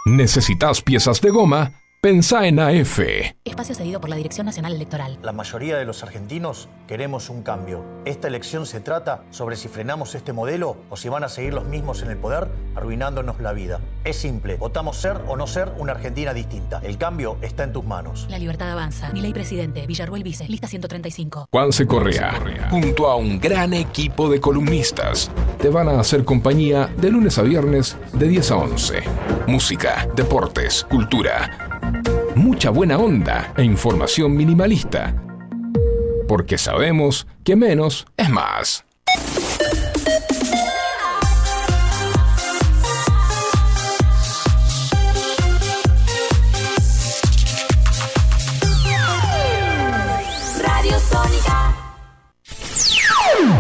[0.06, 1.79] ¿Necesitas piezas de goma?
[2.02, 3.02] Pensá en AF.
[3.44, 5.20] Espacio cedido por la Dirección Nacional Electoral.
[5.22, 7.84] La mayoría de los argentinos queremos un cambio.
[8.06, 11.66] Esta elección se trata sobre si frenamos este modelo o si van a seguir los
[11.66, 13.82] mismos en el poder, arruinándonos la vida.
[14.06, 16.80] Es simple, votamos ser o no ser una Argentina distinta.
[16.86, 18.28] El cambio está en tus manos.
[18.30, 19.12] La libertad avanza.
[19.12, 21.50] Mi ley presidente, Villarruel Vice, lista 135.
[21.52, 22.40] Juanse Correa,
[22.70, 25.30] junto a un gran equipo de columnistas,
[25.62, 29.04] te van a hacer compañía de lunes a viernes de 10 a 11.
[29.48, 31.70] Música, deportes, cultura
[32.36, 35.14] mucha buena onda e información minimalista.
[36.28, 38.86] Porque sabemos que menos es más.
[50.62, 51.76] Radio Sónica.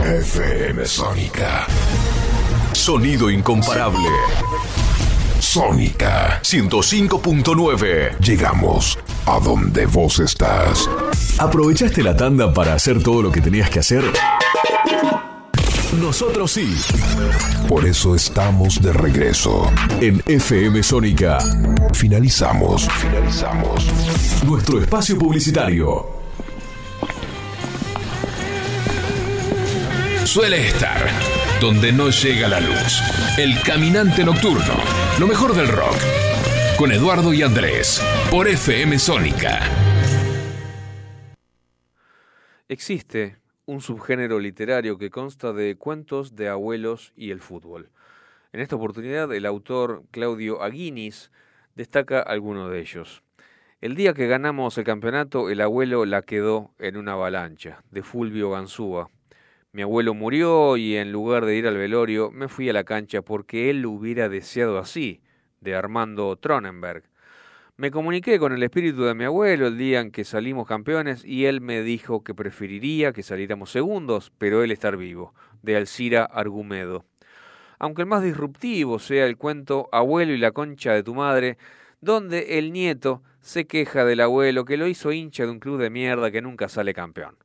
[0.05, 1.67] FM Sónica.
[2.73, 4.09] Sonido incomparable.
[5.51, 8.19] Sónica 105.9.
[8.19, 10.87] Llegamos a donde vos estás.
[11.39, 14.03] ¿Aprovechaste la tanda para hacer todo lo que tenías que hacer?
[15.99, 16.77] Nosotros sí.
[17.67, 19.73] Por eso estamos de regreso.
[19.99, 21.39] En FM Sónica.
[21.95, 22.87] Finalizamos.
[22.87, 23.87] Finalizamos.
[24.45, 26.05] Nuestro espacio publicitario.
[30.25, 31.09] Suele estar
[31.59, 33.01] donde no llega la luz.
[33.39, 35.08] El caminante nocturno.
[35.19, 35.97] Lo mejor del rock.
[36.77, 38.01] Con Eduardo y Andrés.
[38.31, 39.59] Por FM Sónica.
[42.69, 47.89] Existe un subgénero literario que consta de cuentos de abuelos y el fútbol.
[48.53, 51.31] En esta oportunidad, el autor Claudio Aguinis
[51.75, 53.21] destaca alguno de ellos.
[53.81, 58.51] El día que ganamos el campeonato, el abuelo la quedó en una avalancha, de Fulvio
[58.51, 59.09] Gansúa,
[59.71, 63.21] mi abuelo murió y en lugar de ir al velorio me fui a la cancha
[63.21, 65.21] porque él lo hubiera deseado así,
[65.61, 67.03] de Armando Tronenberg.
[67.77, 71.45] Me comuniqué con el espíritu de mi abuelo el día en que salimos campeones y
[71.45, 77.05] él me dijo que preferiría que saliéramos segundos, pero él estar vivo, de Alcira Argumedo.
[77.77, 81.59] Aunque el más disruptivo sea el cuento Abuelo y la concha de tu madre,
[82.01, 85.91] donde el nieto se queja del abuelo que lo hizo hincha de un club de
[85.91, 87.37] mierda que nunca sale campeón.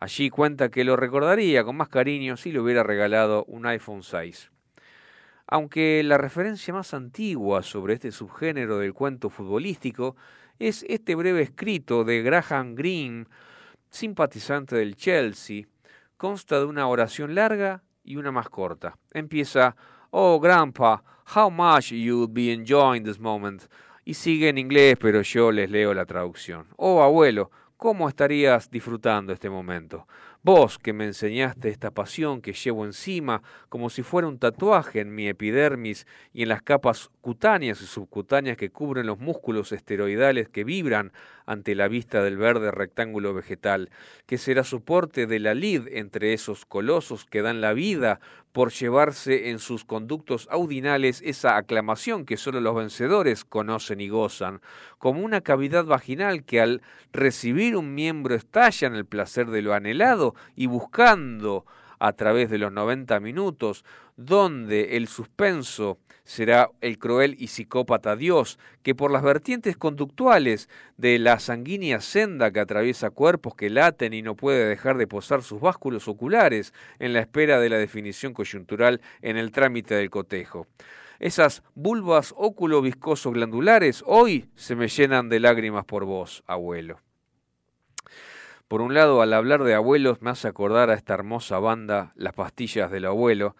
[0.00, 4.50] Allí cuenta que lo recordaría con más cariño si le hubiera regalado un iPhone 6.
[5.46, 10.16] Aunque la referencia más antigua sobre este subgénero del cuento futbolístico
[10.58, 13.26] es este breve escrito de Graham Greene,
[13.90, 15.66] simpatizante del Chelsea,
[16.16, 18.96] consta de una oración larga y una más corta.
[19.12, 19.76] Empieza,
[20.12, 21.02] Oh, Grandpa,
[21.36, 23.64] how much you'd be enjoying this moment.
[24.04, 26.68] Y sigue en inglés, pero yo les leo la traducción.
[26.76, 27.50] Oh, abuelo,
[27.80, 30.06] ¿Cómo estarías disfrutando este momento?
[30.42, 35.14] Vos que me enseñaste esta pasión que llevo encima como si fuera un tatuaje en
[35.14, 40.62] mi epidermis y en las capas cutáneas y subcutáneas que cubren los músculos esteroidales que
[40.62, 41.12] vibran
[41.46, 43.88] ante la vista del verde rectángulo vegetal,
[44.26, 48.20] que será soporte de la lid entre esos colosos que dan la vida
[48.52, 54.60] por llevarse en sus conductos audinales esa aclamación que solo los vencedores conocen y gozan,
[54.98, 56.82] como una cavidad vaginal que al
[57.12, 61.64] recibir un miembro estalla en el placer de lo anhelado y buscando
[62.00, 63.84] a través de los 90 minutos,
[64.20, 70.68] donde el suspenso será el cruel y psicópata Dios, que por las vertientes conductuales
[70.98, 75.42] de la sanguínea senda que atraviesa cuerpos que laten y no puede dejar de posar
[75.42, 80.66] sus básculos oculares en la espera de la definición coyuntural en el trámite del cotejo.
[81.18, 87.00] Esas vulvas óculo viscoso glandulares hoy se me llenan de lágrimas por vos, abuelo.
[88.68, 92.34] Por un lado, al hablar de abuelos me hace acordar a esta hermosa banda Las
[92.34, 93.56] Pastillas del Abuelo.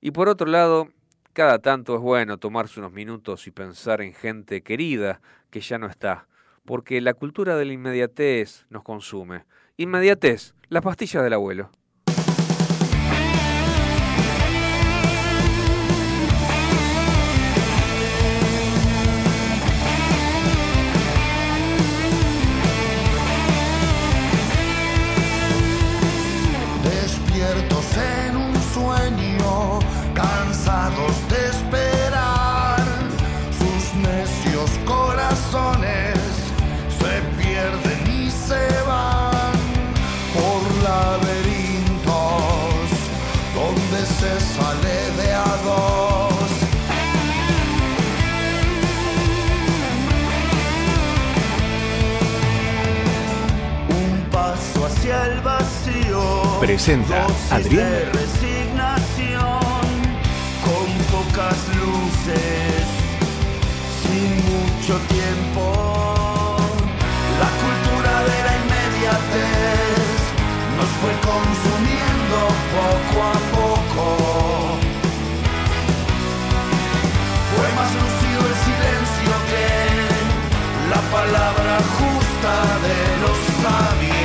[0.00, 0.88] Y por otro lado,
[1.32, 5.20] cada tanto es bueno tomarse unos minutos y pensar en gente querida
[5.50, 6.28] que ya no está,
[6.64, 9.44] porque la cultura de la inmediatez nos consume.
[9.76, 11.70] Inmediatez, las pastillas del abuelo.
[56.60, 58.10] Presenta Adrián.
[60.64, 62.84] con pocas luces,
[64.02, 66.56] sin mucho tiempo.
[67.38, 70.18] La cultura de la inmediatez
[70.76, 72.38] nos fue consumiendo
[72.74, 74.06] poco a poco.
[77.54, 79.68] Fue más lucido el silencio que
[80.90, 82.52] la palabra justa
[82.82, 84.17] de los sabios.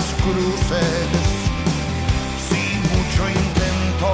[0.00, 1.08] Pocas cruces,
[2.48, 4.08] sin mucho intento.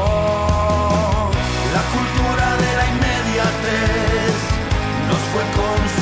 [1.75, 4.35] La cultura de la inmediatez
[5.09, 5.96] nos fue consumiendo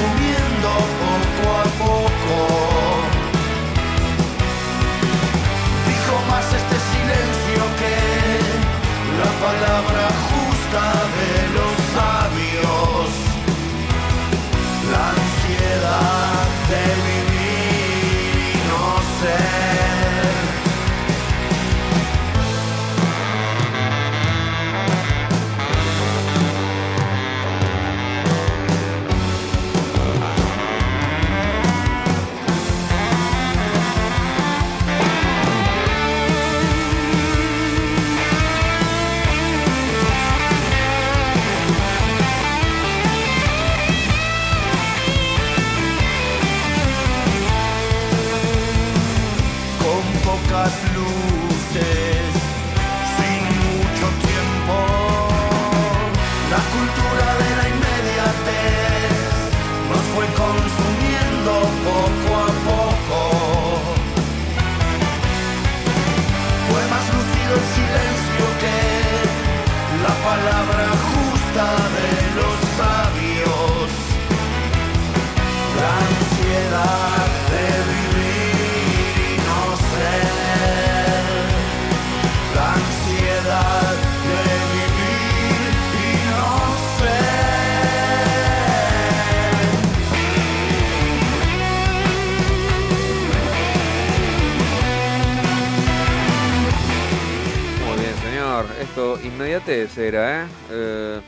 [98.94, 100.48] Esto inmediatez era, ¿eh?
[100.70, 101.20] Eh,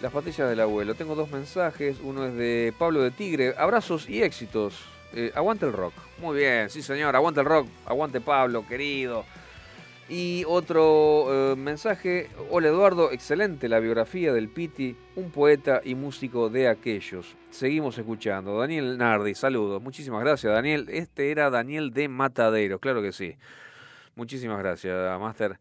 [0.00, 0.94] Las patillas del abuelo.
[0.94, 1.96] Tengo dos mensajes.
[2.00, 3.56] Uno es de Pablo de Tigre.
[3.58, 4.84] Abrazos y éxitos.
[5.14, 5.94] Eh, aguante el rock.
[6.20, 7.16] Muy bien, sí, señor.
[7.16, 7.66] Aguante el rock.
[7.86, 9.24] Aguante Pablo, querido.
[10.08, 12.30] Y otro eh, mensaje.
[12.50, 17.34] Hola Eduardo, excelente la biografía del Piti, un poeta y músico de aquellos.
[17.50, 18.60] Seguimos escuchando.
[18.60, 19.82] Daniel Nardi, saludos.
[19.82, 20.86] Muchísimas gracias, Daniel.
[20.88, 23.34] Este era Daniel de Matadero, claro que sí.
[24.14, 25.58] Muchísimas gracias, Master.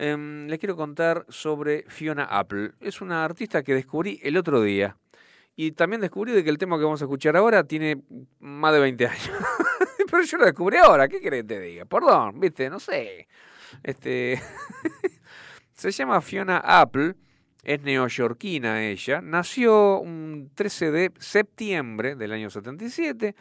[0.00, 2.70] Em, les quiero contar sobre Fiona Apple.
[2.80, 4.96] Es una artista que descubrí el otro día.
[5.56, 8.04] Y también descubrí de que el tema que vamos a escuchar ahora tiene
[8.38, 9.30] más de 20 años.
[10.08, 11.84] Pero yo lo descubrí ahora, ¿qué querés que te diga?
[11.84, 13.26] Perdón, viste, no sé.
[13.82, 14.40] Este
[15.72, 17.16] se llama Fiona Apple,
[17.64, 23.34] es neoyorquina ella, nació un 13 de septiembre del año 77,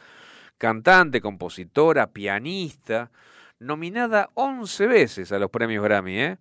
[0.58, 3.12] cantante, compositora, pianista,
[3.60, 6.38] nominada 11 veces a los premios Grammy, ¿eh?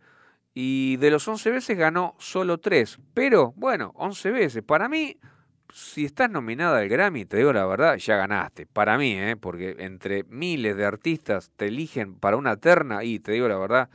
[0.55, 4.63] Y de los 11 veces ganó solo 3, pero bueno, 11 veces.
[4.63, 5.19] Para mí,
[5.73, 8.65] si estás nominada al Grammy, te digo la verdad, ya ganaste.
[8.65, 9.37] Para mí, ¿eh?
[9.37, 13.91] porque entre miles de artistas te eligen para una terna y te digo la verdad.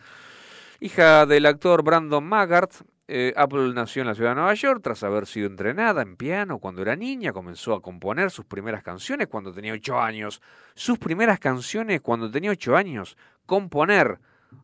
[0.79, 2.73] Hija del actor Brandon Maggart,
[3.13, 6.59] eh, Apple nació en la ciudad de Nueva York tras haber sido entrenada en piano
[6.59, 7.33] cuando era niña.
[7.33, 10.41] Comenzó a componer sus primeras canciones cuando tenía 8 años.
[10.75, 13.17] Sus primeras canciones cuando tenía 8 años.
[13.45, 14.19] Componer.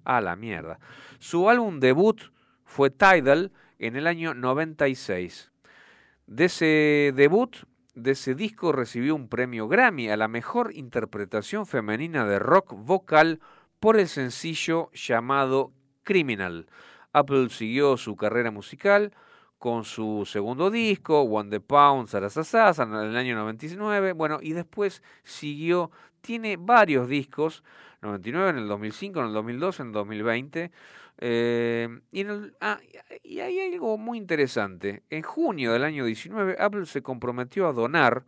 [0.06, 0.80] A la mierda.
[1.20, 2.22] Su álbum debut
[2.64, 5.52] fue Tidal en el año 96.
[6.26, 7.56] De ese debut,
[7.96, 13.40] de ese disco, recibió un premio Grammy a la mejor interpretación femenina de rock vocal
[13.80, 15.74] por el sencillo llamado
[16.04, 16.68] Criminal.
[17.18, 19.12] Apple siguió su carrera musical
[19.58, 24.14] con su segundo disco, One the Pound, Sarasasasa, en el año 99.
[24.14, 25.92] Bueno, y después siguió,
[26.22, 27.64] tiene varios discos,
[28.02, 30.72] 99 en el 2005, en el 2002, en el 2020.
[31.20, 32.80] Eh, y, en el, ah,
[33.24, 35.04] y hay algo muy interesante.
[35.10, 38.24] En junio del año 19, Apple se comprometió a donar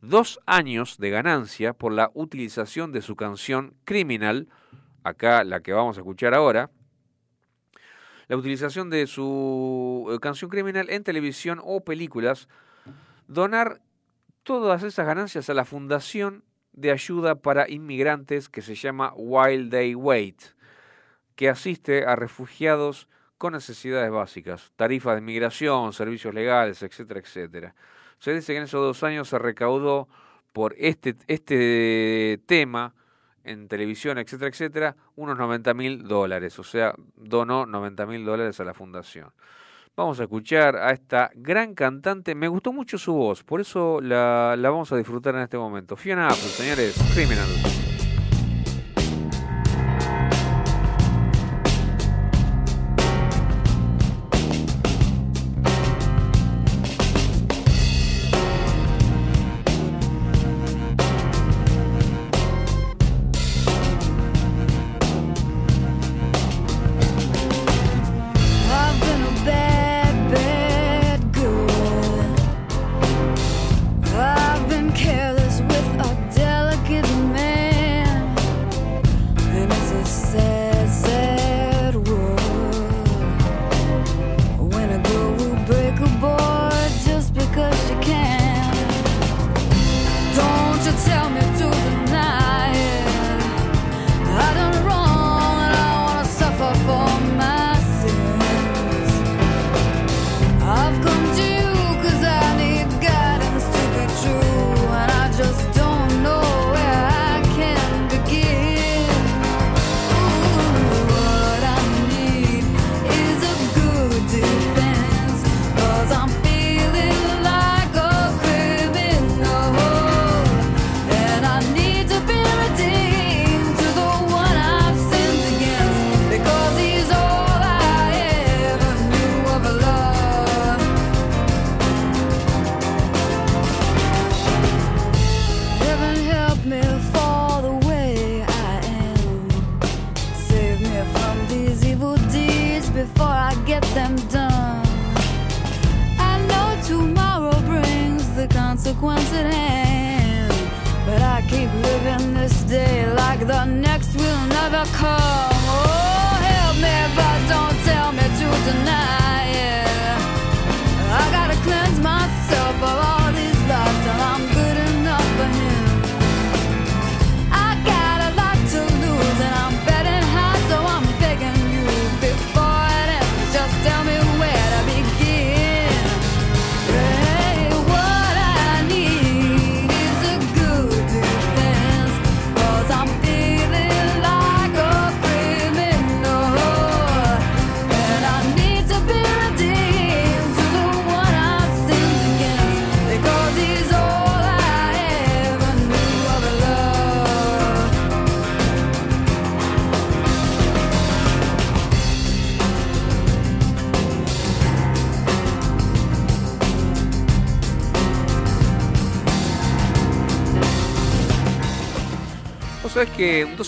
[0.00, 4.48] dos años de ganancia por la utilización de su canción Criminal,
[5.02, 6.70] acá la que vamos a escuchar ahora,
[8.28, 12.48] la utilización de su eh, canción criminal en televisión o películas,
[13.26, 13.80] donar
[14.42, 19.94] todas esas ganancias a la Fundación de Ayuda para Inmigrantes que se llama Wild Day
[19.94, 20.40] Wait,
[21.34, 23.08] que asiste a refugiados
[23.38, 27.74] con necesidades básicas, tarifas de inmigración, servicios legales, etcétera, etcétera.
[28.18, 30.08] Se dice que en esos dos años se recaudó
[30.52, 32.94] por este, este tema
[33.48, 38.64] en televisión, etcétera, etcétera, unos 90 mil dólares, o sea, donó 90 mil dólares a
[38.64, 39.30] la fundación.
[39.96, 44.54] Vamos a escuchar a esta gran cantante, me gustó mucho su voz, por eso la,
[44.56, 45.96] la vamos a disfrutar en este momento.
[45.96, 47.97] Fiona Apple, señores, Criminal.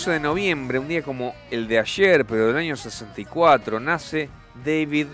[0.01, 4.29] 12 de noviembre, un día como el de ayer, pero del año 64, nace
[4.65, 5.05] David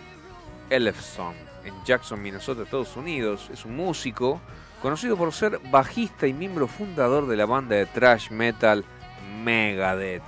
[0.70, 1.36] Ellefson
[1.66, 3.50] en Jackson, Minnesota, Estados Unidos.
[3.52, 4.40] Es un músico
[4.82, 8.86] conocido por ser bajista y miembro fundador de la banda de thrash metal
[9.44, 10.24] Megadeth,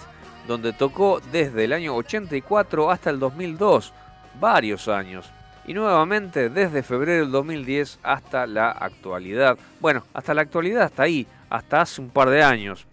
[0.45, 3.94] donde tocó desde el año 84 hasta el 2002,
[4.41, 5.31] varios años.
[5.68, 9.57] Y nuevamente desde febrero del 2010 hasta la actualidad.
[9.80, 12.89] Bueno, hasta la actualidad, hasta ahí, hasta hace un par de años.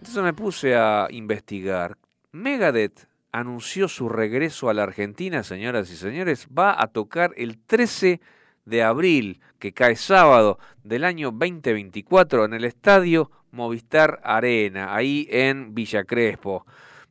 [0.00, 1.98] Entonces me puse a investigar.
[2.32, 6.48] Megadeth anunció su regreso a la Argentina, señoras y señores.
[6.48, 8.18] Va a tocar el 13
[8.64, 15.74] de abril, que cae sábado del año 2024, en el estadio Movistar Arena, ahí en
[15.74, 16.64] Villa Crespo.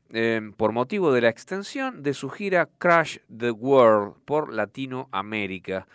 [0.10, 5.86] Em, por motivo de la extensión de su gira Crash the World por Latinoamérica.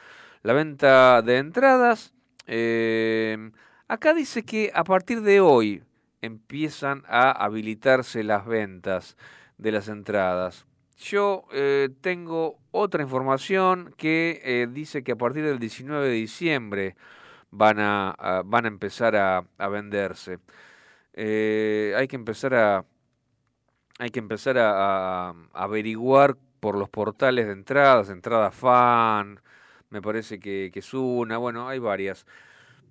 [0.45, 2.15] La venta de entradas,
[2.47, 3.51] em,
[3.89, 5.83] acá dice que a partir de hoy,
[6.25, 9.17] empiezan a habilitarse las ventas
[9.59, 10.67] de las entradas.
[10.97, 16.97] Yo eh, tengo otra información que eh, dice que a partir del 19 de diciembre
[17.51, 20.39] van a, van a empezar a, a venderse.
[21.15, 22.85] Eh, hay que empezar a
[23.99, 29.41] hay que empezar a, averiguar por los portales de entradas, entrada fan,
[29.91, 32.27] me parece que, que es una, bueno, hay varias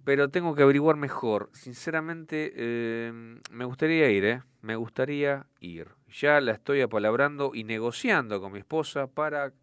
[0.03, 1.49] pero tengo que averiguar mejor.
[1.53, 4.43] Sinceramente, eh, me gustaría ir, ¿eh?
[4.61, 5.89] Me gustaría ir.
[6.09, 9.53] Ya la estoy apalabrando y negociando con mi esposa para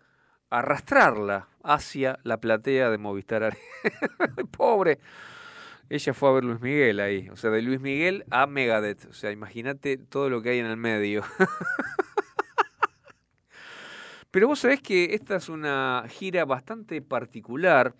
[0.50, 3.56] arrastrarla hacia la platea de Movistar
[4.50, 4.98] Pobre.
[5.88, 9.12] Ella fue a ver Luis Miguel ahí, o sea, de Luis Miguel a Megadeth, o
[9.12, 11.24] sea, imagínate todo lo que hay en el medio.
[14.30, 17.96] Pero vos sabés que esta es una gira bastante particular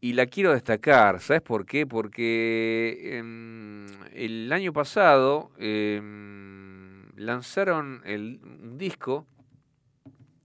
[0.00, 1.20] y la quiero destacar.
[1.20, 1.86] ¿Sabes por qué?
[1.86, 9.26] Porque em, el año pasado em, lanzaron el, un disco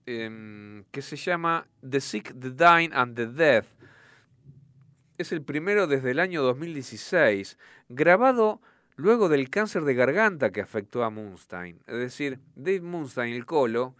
[0.04, 3.66] em, que se llama The Sick, The Dying and The Death.
[5.18, 7.56] Es el primero desde el año 2016,
[7.88, 8.60] grabado
[8.96, 11.80] luego del cáncer de garganta que afectó a Moonstein.
[11.86, 13.94] Es decir, Dave Moonstein, el colo,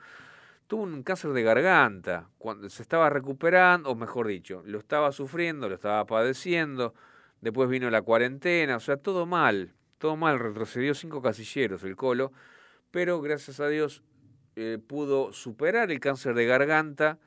[0.67, 5.69] tuvo un cáncer de garganta, cuando se estaba recuperando, o mejor dicho, lo estaba sufriendo,
[5.69, 6.95] lo estaba padeciendo,
[7.41, 12.33] después vino la cuarentena, o sea, todo mal, todo mal, retrocedió cinco casilleros el colo,
[12.91, 14.03] pero gracias a Dios
[14.57, 17.19] eh, pudo superar el cáncer de garganta,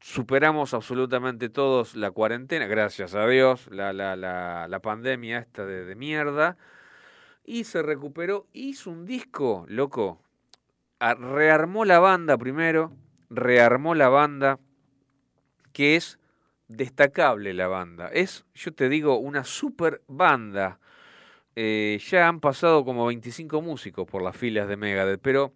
[0.00, 5.84] superamos absolutamente todos la cuarentena, gracias a Dios, la, la, la, la pandemia esta de,
[5.84, 6.56] de mierda,
[7.44, 10.22] y se recuperó, hizo un disco, loco,
[11.00, 12.92] rearmó la banda primero,
[13.30, 14.58] rearmó la banda,
[15.72, 16.18] que es
[16.68, 18.08] destacable la banda.
[18.08, 20.78] Es, yo te digo, una super banda.
[21.56, 25.52] Eh, ya han pasado como 25 músicos por las filas de Megadeth, pero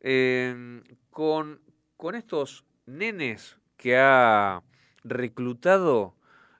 [0.00, 1.60] em, con,
[1.96, 4.62] con estos nenes que ha
[5.04, 6.15] reclutado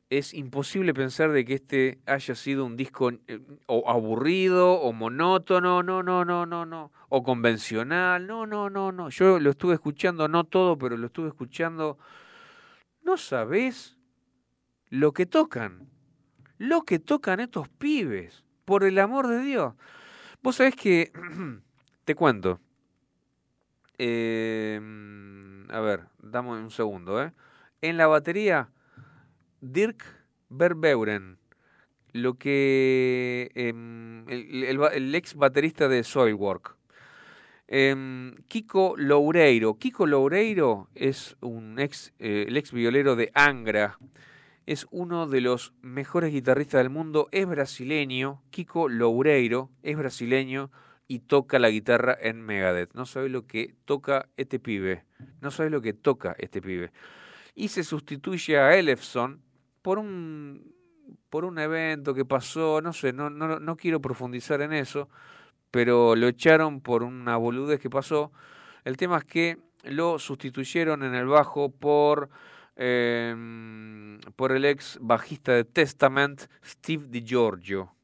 [0.08, 5.82] es imposible pensar de que este haya sido un disco eh, o aburrido o monótono,
[5.82, 9.08] no, no, no, no, no, o convencional, no, no, no, no.
[9.10, 11.98] Yo lo estuve escuchando, no todo, pero lo estuve escuchando.
[13.02, 13.98] No sabés
[14.90, 15.88] lo que tocan,
[16.58, 19.74] lo que tocan estos pibes, por el amor de Dios.
[20.42, 21.12] Vos sabés que,
[22.04, 22.60] te cuento,
[23.98, 24.80] eh,
[25.70, 27.32] a ver, dame un segundo, ¿eh?
[27.82, 28.70] En la batería
[29.72, 30.04] Dirk
[30.48, 31.38] Verbeuren,
[32.12, 36.76] lo que em, el, ex baterista de Soilwork.
[37.68, 39.74] Em, Kiko Loureiro.
[39.74, 43.98] Kiko Loureiro es un ex, eh, el ex violero de Angra.
[44.66, 47.28] Es uno de los mejores guitarristas del mundo.
[47.32, 48.42] Es brasileño.
[48.50, 50.70] Kiko Loureiro es brasileño
[51.08, 52.94] y toca la guitarra en Megadeth.
[52.94, 55.04] No sabe lo que toca este pibe.
[55.40, 56.92] No sabe lo que toca este pibe.
[57.54, 59.40] Y se sustituye a Elefson,
[59.86, 60.74] por un,
[61.30, 65.08] por un evento que pasó, no sé, no, no, no quiero profundizar en eso,
[65.70, 68.32] pero lo echaron por una boludez que pasó.
[68.82, 72.30] El tema es que lo sustituyeron en el bajo por,
[72.74, 77.94] em, por el ex bajista de Testament, Steve DiGiorgio.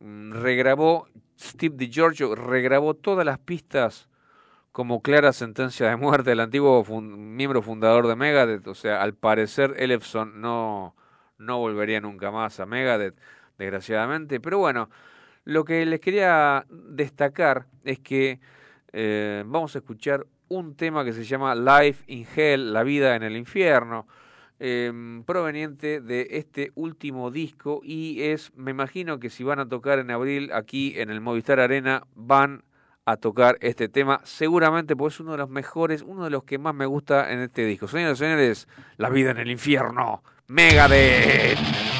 [0.00, 1.06] Mm, regrabó,
[1.38, 4.08] Steve DiGiorgio regrabó todas las pistas
[4.72, 8.66] como clara sentencia de muerte del antiguo miembro fundador de Megadeth.
[8.66, 10.96] O sea, al parecer Elefson no,
[11.38, 13.18] no volvería nunca más a Megadeth,
[13.58, 14.40] desgraciadamente.
[14.40, 14.90] Pero bueno,
[15.44, 18.40] lo que les quería destacar es que
[18.92, 23.22] eh, vamos a escuchar un tema que se llama Life in Hell, la vida en
[23.22, 24.06] el infierno,
[24.58, 29.98] em, proveniente de este último disco y es, me imagino que si van a tocar
[29.98, 32.62] en abril aquí en el Movistar Arena, van
[33.04, 36.58] a tocar este tema, seguramente porque es uno de los mejores, uno de los que
[36.58, 37.86] más me gusta en este disco.
[37.86, 41.93] Señores y señores, La vida en el infierno, Megadeth.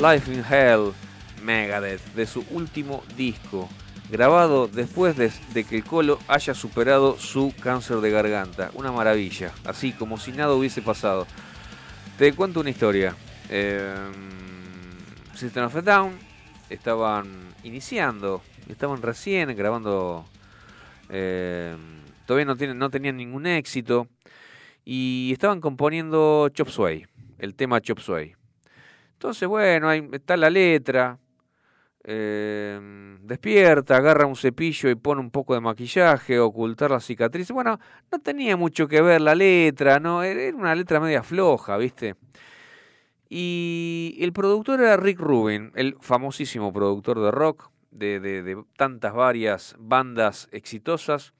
[0.00, 0.94] Life in Hell,
[1.42, 3.68] Megadeth, de su último disco,
[4.10, 8.70] grabado después de, que el Colo haya superado su cáncer de garganta.
[8.72, 11.26] Una maravilla, así como si nada hubiese pasado.
[12.16, 13.14] Te cuento una historia.
[13.50, 13.94] Eh,
[15.34, 16.18] System of a Down
[16.70, 17.26] estaban
[17.62, 18.40] iniciando,
[18.70, 20.24] estaban recién grabando.
[21.10, 21.76] eh,
[22.24, 24.08] todavía no, no tenían ningún éxito.
[24.82, 27.06] Y estaban componiendo Chop Suey,
[27.38, 28.39] el tema Chop Suey.
[29.20, 31.18] Entonces, bueno, ahí está la letra.
[32.04, 32.80] eh,
[33.22, 37.50] despierta, agarra un cepillo y pone un poco de maquillaje, ocultar la cicatriz.
[37.50, 37.78] Bueno,
[38.10, 40.22] no tenía mucho que ver la letra, ¿no?
[40.22, 42.16] Era era una letra media floja, ¿viste?
[43.28, 50.48] Y el productor era Rick Rubin, el famosísimo productor de rock, de, tantas varias bandas
[50.52, 51.34] exitosas.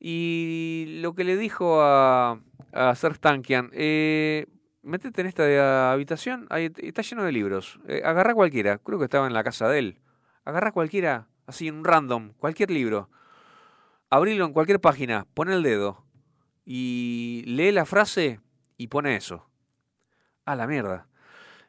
[0.00, 2.40] Y lo que le dijo a,
[2.72, 4.46] a Serj Tankian, eh,
[4.82, 9.04] metete en esta de habitación, ahí está lleno de libros, eh, agarrá cualquiera, creo que
[9.04, 10.00] estaba en la casa de él,
[10.44, 13.10] agarrá cualquiera, así en un random, cualquier libro,
[14.10, 16.04] abrilo en cualquier página, pon el dedo
[16.64, 18.40] y lee la frase
[18.76, 19.48] y pone eso.
[20.44, 21.08] A la mierda.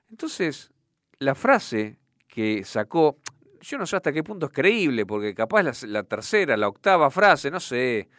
[0.09, 0.71] Entonces,
[1.19, 3.17] la frase que sacó,
[3.61, 7.11] yo no sé hasta qué punto es creíble, porque capaz la, la tercera, la octava
[7.11, 8.09] frase, no sé.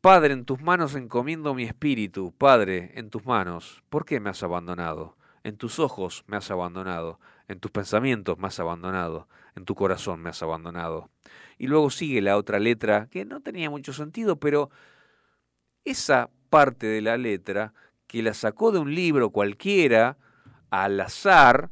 [0.00, 2.32] Padre, en tus manos encomiendo mi espíritu.
[2.36, 3.82] Padre, en tus manos.
[3.88, 5.16] ¿Por qué me has abandonado?
[5.42, 7.18] En tus ojos me has abandonado.
[7.48, 9.26] En tus pensamientos me has abandonado.
[9.56, 11.10] En tu corazón me has abandonado.
[11.58, 14.70] Y luego sigue la otra letra, que no tenía mucho sentido, pero
[15.84, 17.74] esa parte de la letra,
[18.06, 20.16] que la sacó de un libro cualquiera,
[20.70, 21.70] al azar,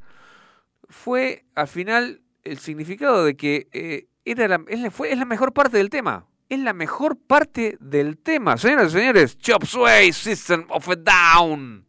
[0.88, 4.58] fue al final el significado de que eh, era
[4.90, 6.26] fue, es la mejor parte del tema.
[6.48, 8.56] Es la mejor parte del tema.
[8.56, 11.85] Señoras y señores, Chop Suey, System of a Down.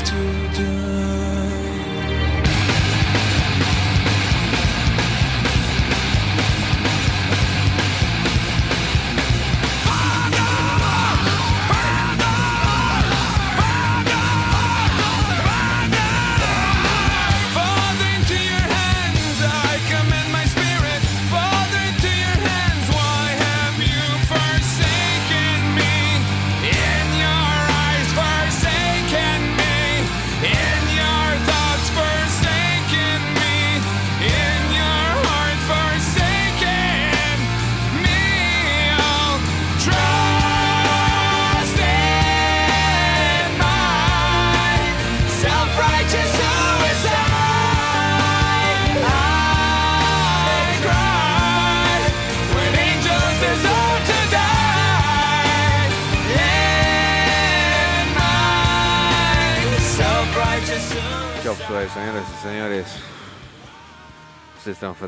[0.00, 0.31] to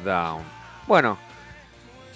[0.00, 0.42] Down.
[0.86, 1.18] Bueno,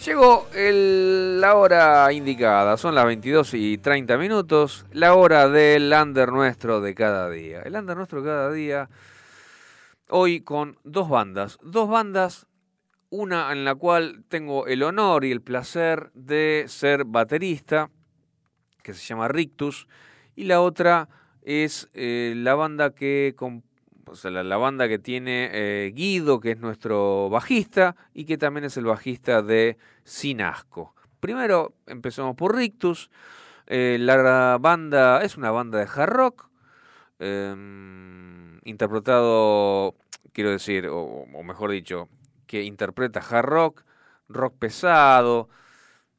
[0.05, 2.77] llegó la hora indicada.
[2.77, 4.87] Son las 22 y 30 minutos.
[4.93, 7.63] La hora del under nuestro de cada día.
[7.63, 8.89] El under nuestro de cada día.
[10.11, 11.59] Hoy con dos bandas.
[11.63, 12.47] Dos bandas.
[13.11, 17.91] Una en la cual tengo el honor y el placer de ser baterista.
[18.83, 19.87] Que se llama Rictus.
[20.37, 21.09] Y la otra
[21.43, 23.63] es eh, la banda que com-
[24.25, 28.77] la, la banda que tiene eh, Guido, que es nuestro bajista, y que también es
[28.77, 30.95] el bajista de Sin Asco.
[31.21, 33.11] Primero empezamos por Rictus.
[33.67, 36.49] Eh, la banda es una banda de hard rock,
[37.19, 37.55] eh,
[38.65, 39.95] interpretado,
[40.33, 42.09] quiero decir, o, o mejor dicho,
[42.47, 43.85] que interpreta hard rock,
[44.29, 45.49] rock pesado,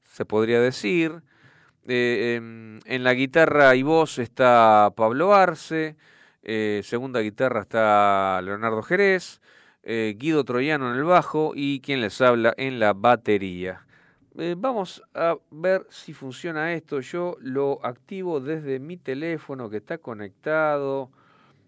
[0.04, 1.24] se podría decir.
[1.88, 5.96] Eh, em, en la guitarra y voz está Pablo Arce.
[6.44, 9.42] Eh, segunda guitarra está Leonardo Jerez.
[9.84, 13.86] eh, Guido Troyano en el bajo y quien les habla en la batería.
[14.38, 17.00] Eh, vamos a ver si funciona esto.
[17.02, 21.12] Yo lo activo desde mi teléfono que está conectado.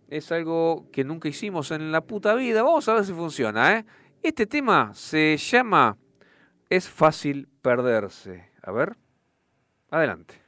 [0.07, 2.63] Es algo que nunca hicimos en la puta vida.
[2.63, 3.77] Vamos a ver si funciona.
[3.77, 3.85] ¿eh?
[4.21, 5.97] Este tema se llama
[6.69, 8.51] Es fácil perderse.
[8.61, 8.95] A ver.
[9.89, 10.41] Adelante.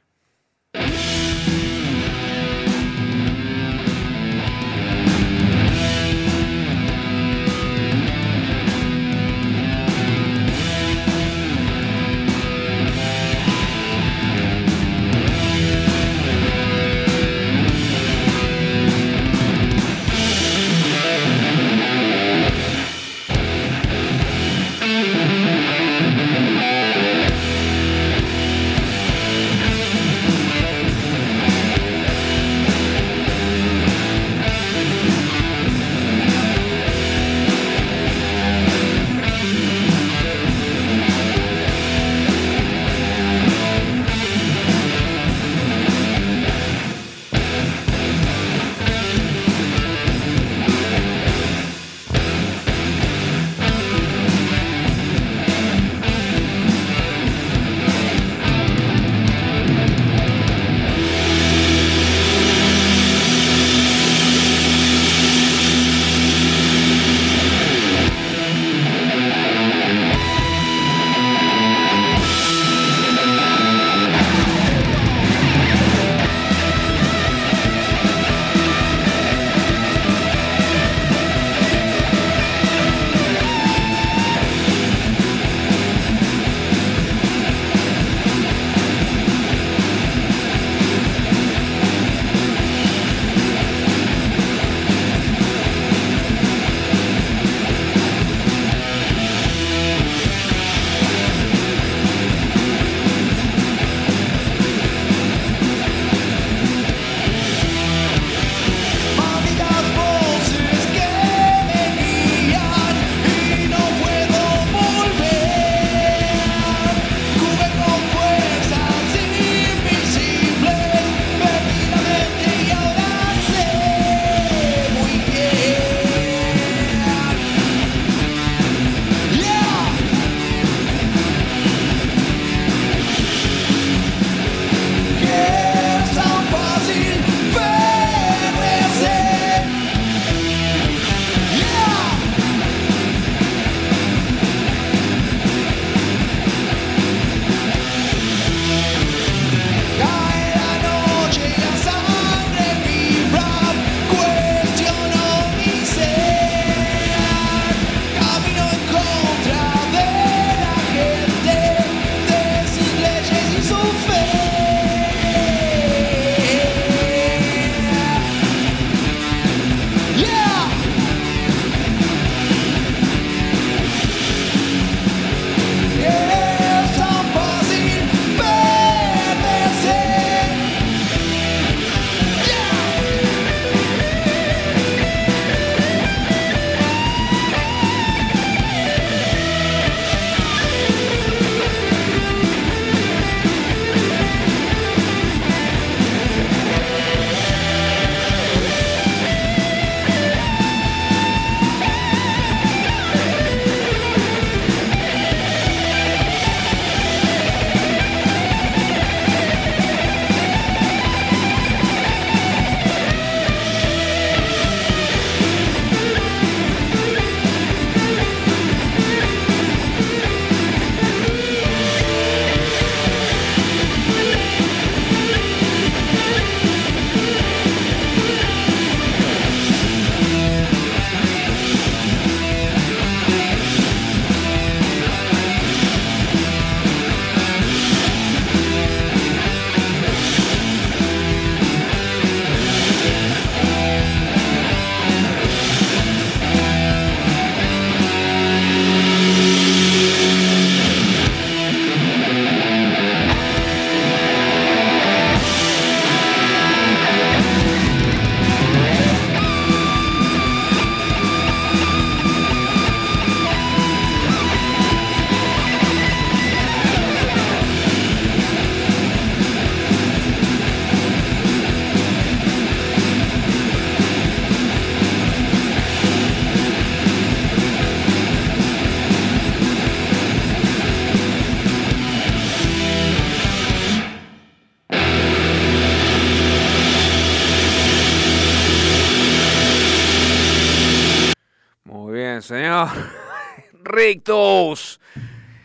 [293.94, 295.00] Rictus.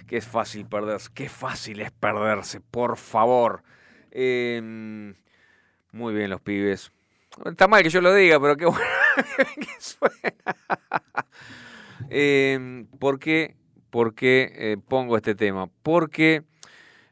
[0.07, 3.64] Qué fácil perderse, qué fácil es perderse, por favor.
[4.11, 5.15] Em,
[5.91, 6.91] muy bien los pibes.
[7.45, 8.84] Está mal que yo lo diga, pero qué bueno
[9.60, 9.69] que.
[12.10, 13.56] Em, ¿Por qué,
[13.91, 15.69] por qué eh, pongo este tema?
[15.84, 16.43] Porque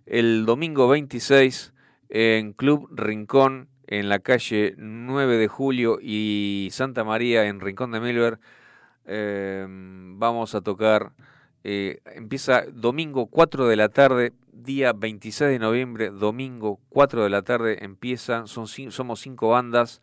[0.05, 1.73] el domingo 26
[2.09, 7.99] en Club Rincón, en la calle 9 de Julio y Santa María, en Rincón de
[7.99, 8.39] Milver,
[9.07, 11.13] em, vamos a tocar.
[11.63, 17.41] Eh, empieza domingo 4 de la tarde, día 26 de noviembre, domingo 4 de la
[17.41, 18.45] tarde empieza.
[18.47, 20.01] Son, somos cinco bandas.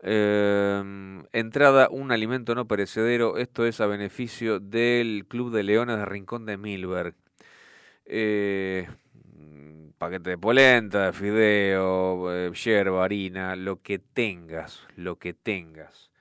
[0.00, 3.36] Em, entrada, un alimento no perecedero.
[3.36, 7.14] Esto es a beneficio del Club de Leones de Rincón de Milberg.
[8.04, 8.88] Eh,
[9.98, 16.11] paquete de polenta, de fideo, eh, yerba, harina, lo que tengas, lo que tengas.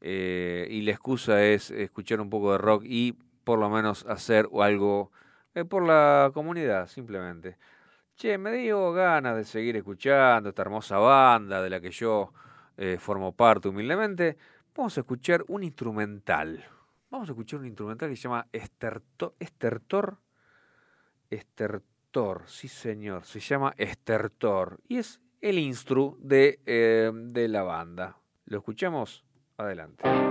[0.00, 3.12] Eh, y la excusa es escuchar un poco de rock y
[3.44, 5.10] por lo menos hacer algo
[5.68, 7.56] por la comunidad, simplemente.
[8.18, 12.32] Che, me dio ganas de seguir escuchando esta hermosa banda de la que yo
[12.76, 14.36] eh, formo parte humildemente,
[14.74, 16.64] vamos a escuchar un instrumental.
[17.10, 19.34] Vamos a escuchar un instrumental que se llama Estertor.
[19.38, 20.18] Estertor.
[21.30, 24.80] Estertor, sí señor, se llama Estertor.
[24.88, 28.18] Y es el instru de, eh, de la banda.
[28.46, 29.24] ¿Lo escuchamos?
[29.58, 30.27] Adelante.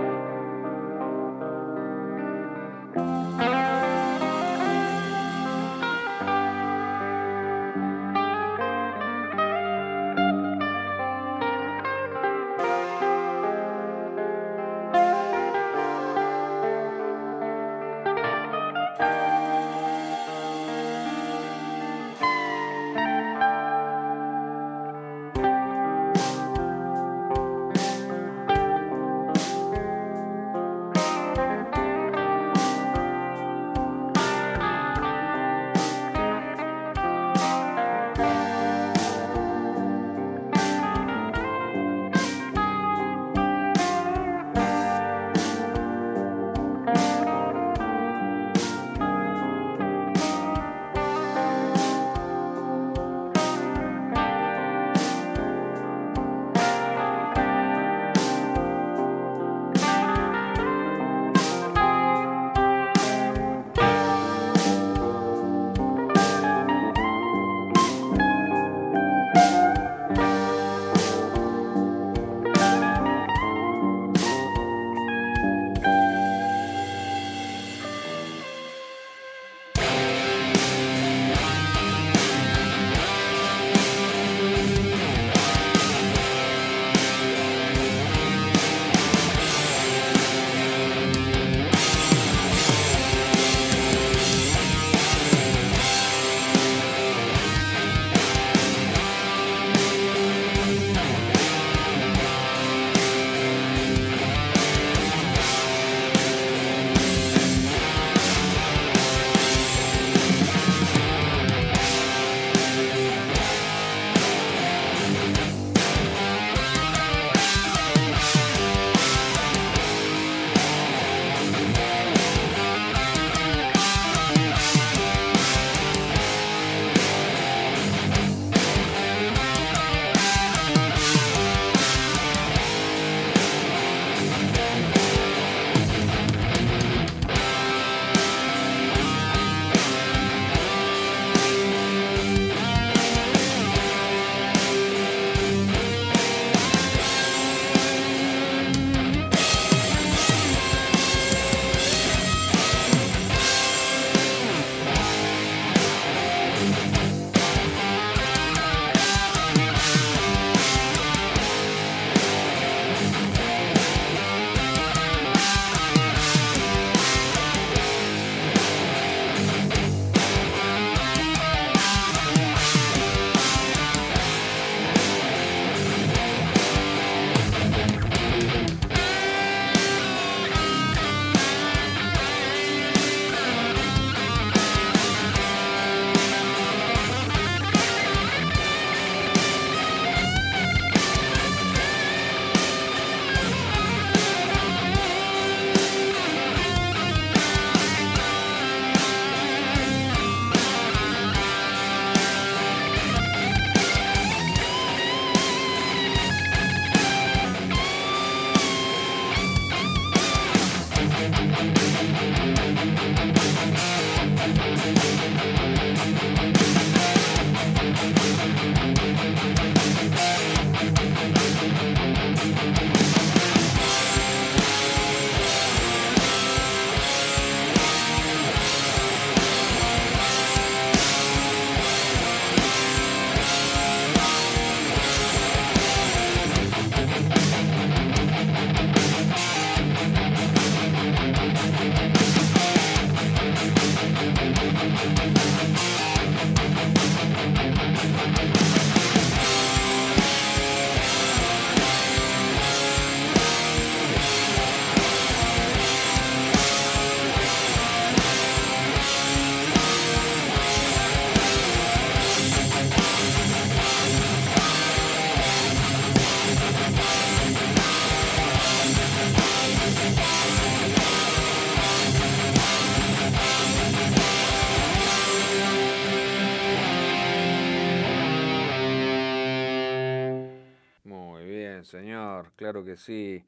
[282.58, 283.44] Claro que sí.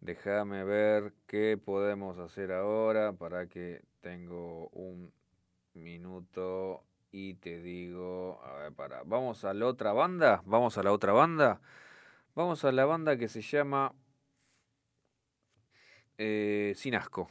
[0.00, 5.12] Déjame ver qué podemos hacer ahora para que tengo un
[5.74, 10.92] minuto y te digo, a ver, para, vamos a la otra banda, vamos a la
[10.92, 11.60] otra banda,
[12.34, 13.94] vamos a la banda que se llama
[16.18, 17.30] eh, Sin Asco.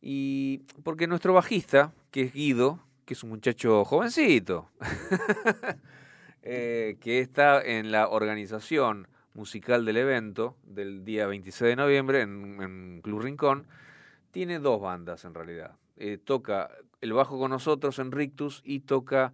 [0.00, 4.70] Y porque nuestro bajista, que es Guido, que es un muchacho jovencito,
[6.42, 13.00] eh, que está en la organización musical del evento del día 26 de noviembre en,
[13.02, 13.66] Club Rincón,
[14.30, 15.76] tiene dos bandas en realidad.
[15.96, 16.70] Eh, toca
[17.00, 19.32] el bajo con nosotros en Rictus y toca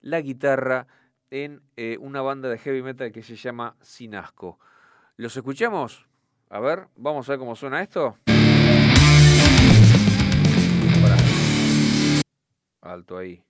[0.00, 0.86] la guitarra
[1.30, 4.58] en eh, una banda de heavy metal que se llama Sinasco.
[5.16, 6.06] ¿Los escuchamos?
[6.50, 8.16] A ver, vamos a ver cómo suena esto.
[12.80, 13.42] Alto ahí.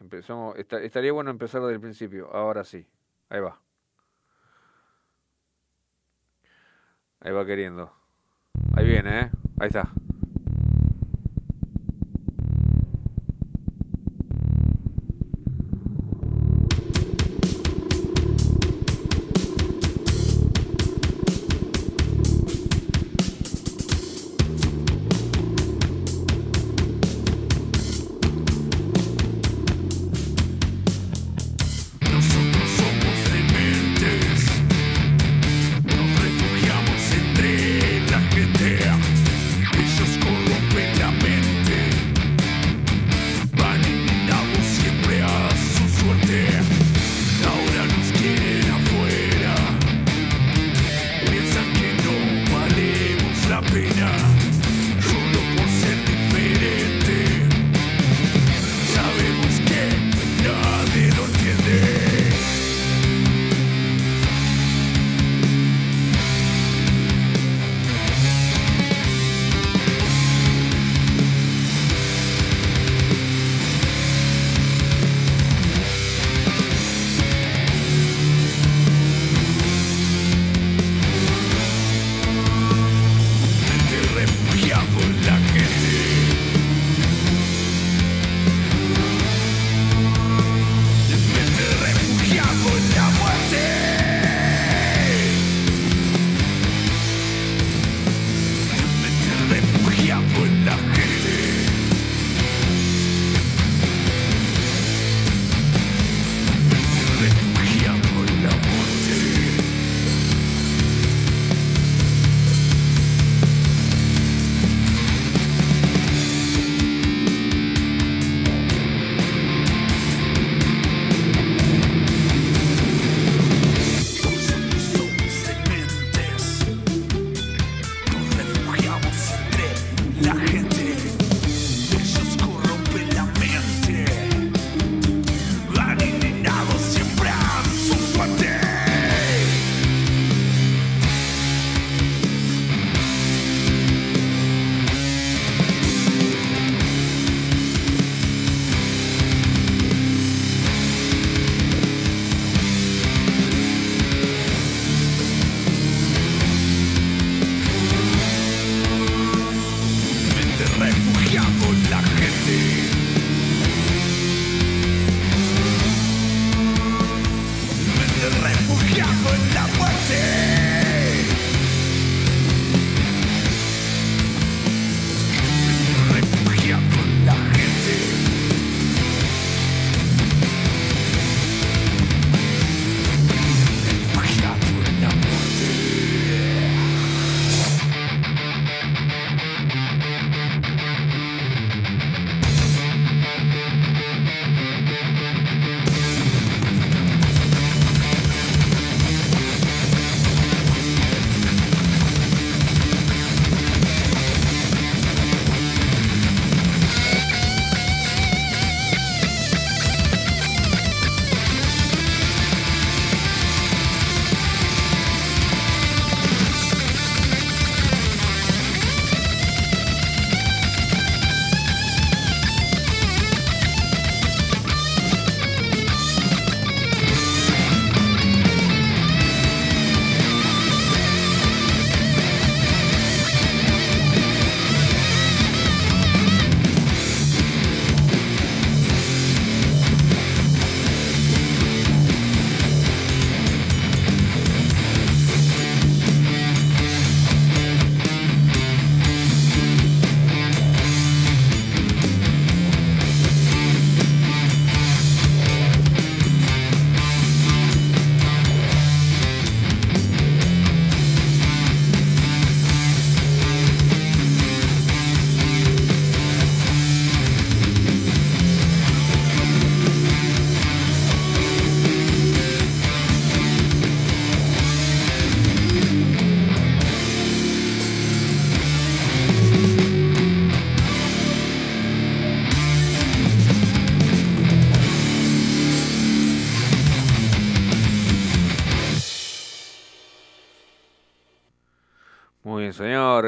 [0.00, 2.28] Empezamos, esta- estaría bueno empezar desde el principio.
[2.34, 2.86] Ahora sí.
[3.28, 3.60] Ahí va.
[7.24, 7.92] Ahí va queriendo.
[8.74, 9.30] Ahí viene, ¿eh?
[9.60, 9.92] Ahí está.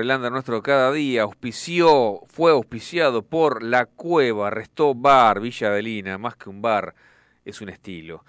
[0.05, 6.51] El nuestro cada día auspició, fue auspiciado por La Cueva, Restó Bar, Villa más que
[6.51, 6.95] un bar,
[7.47, 8.23] es un estilo.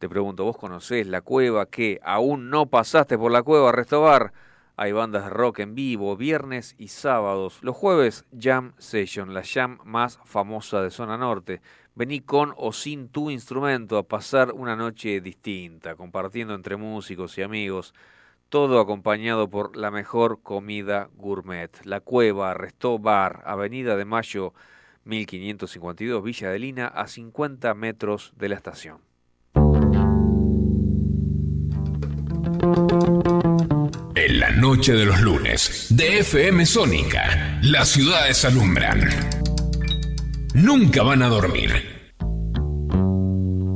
[0.00, 1.66] Te pregunto, ¿vos conocés La Cueva?
[1.66, 4.32] que ¿Aún no pasaste por La Cueva, Restó Bar?
[4.74, 7.60] Hay bandas de rock en vivo, viernes y sábados.
[7.62, 11.62] Los jueves, Jam Session, la jam más famosa de Zona Norte.
[11.94, 17.42] Vení con o sin tu instrumento a pasar una noche distinta, compartiendo entre músicos y
[17.42, 17.94] amigos
[18.50, 21.70] todo acompañado por la mejor comida gourmet.
[21.84, 24.52] La Cueva, Restó Bar, Avenida de Mayo
[25.04, 28.98] 1552, Villa de Lina, a 50 metros de la estación.
[34.16, 39.08] En la noche de los lunes, de FM Sónica, las ciudades alumbran.
[40.54, 41.70] Nunca van a dormir.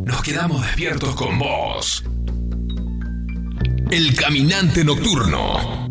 [0.05, 2.05] Nos quedamos despiertos con vos.
[3.97, 5.89] El caminante nocturno.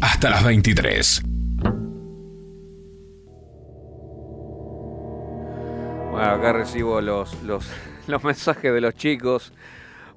[0.00, 1.22] Hasta las 23.
[6.10, 7.70] Bueno, acá recibo los, los,
[8.06, 9.52] los mensajes de los chicos.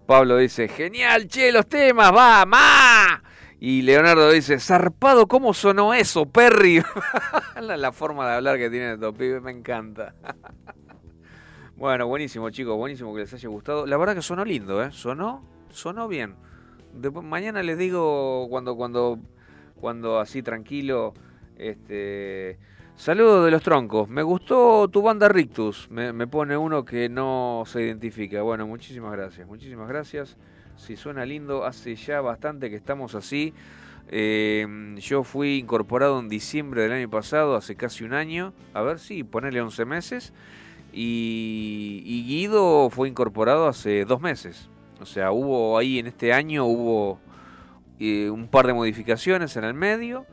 [0.06, 3.22] Pablo dice, genial, che, los temas, va, ma.
[3.60, 6.82] Y Leonardo dice, zarpado, ¿cómo sonó eso, Perry?
[7.62, 10.16] la, forma de hablar que tiene estos pibes me encanta.
[11.84, 13.86] Bueno, buenísimo, chicos, buenísimo que les haya gustado.
[13.86, 14.94] La verdad que sonó lindo, ¿eh?
[14.94, 16.34] Sonó, sonó bien.
[16.94, 19.20] Después, mañana les digo cuando, cuando,
[19.76, 21.14] cuando así tranquilo,
[21.58, 22.58] este,
[22.96, 24.08] saludo de los troncos.
[24.08, 25.92] Me gustó tu banda Rictus.
[25.92, 28.42] Me, me pone uno que no se identifica.
[28.44, 30.38] Bueno, muchísimas gracias, muchísimas gracias.
[30.78, 33.54] Si suena lindo, hace ya bastante que estamos así.
[34.08, 38.54] Eh, yo fui incorporado en diciembre del año pasado, hace casi un año.
[38.74, 40.34] A ver, sí, ponerle 11 meses.
[40.94, 44.70] Y, y Guido fue incorporado hace dos meses.
[45.02, 47.20] O sea, hubo ahí en este año hubo
[48.00, 50.26] eh, un par de modificaciones en el medio.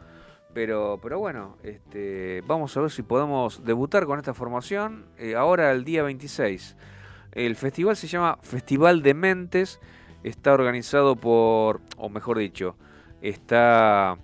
[0.52, 5.70] Pero, pero bueno, este, vamos a ver si podemos debutar con esta formación eh, ahora
[5.72, 6.76] el día 26.
[7.32, 9.80] El festival se llama Festival de Mentes.
[10.24, 12.76] Está organizado por, o mejor dicho,
[13.22, 14.18] está...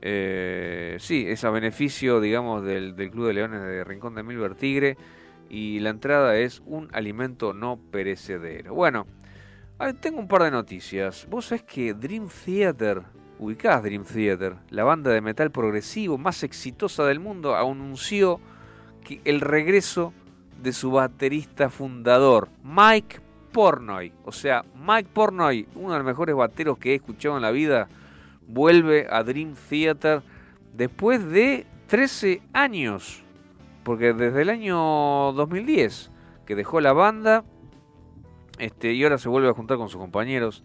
[0.00, 4.54] Eh, sí, es a beneficio, digamos, del, del Club de Leones de Rincón de Milver
[4.54, 4.96] Tigre
[5.48, 8.74] y la entrada es un alimento no perecedero.
[8.74, 9.06] Bueno,
[10.00, 11.26] tengo un par de noticias.
[11.30, 13.02] Vos sabés que Dream Theater,
[13.38, 18.40] ubicás Dream Theater, la banda de metal progresivo más exitosa del mundo, anunció
[19.04, 20.12] que el regreso
[20.62, 23.20] de su baterista fundador, Mike
[23.52, 24.12] Pornoy.
[24.24, 27.88] O sea, Mike Pornoy, uno de los mejores bateros que he escuchado en la vida,
[28.46, 30.22] vuelve a Dream Theater
[30.74, 33.22] después de 13 años
[33.88, 36.10] porque desde el año 2010
[36.44, 37.42] que dejó la banda
[38.58, 40.62] este, y ahora se vuelve a juntar con sus compañeros.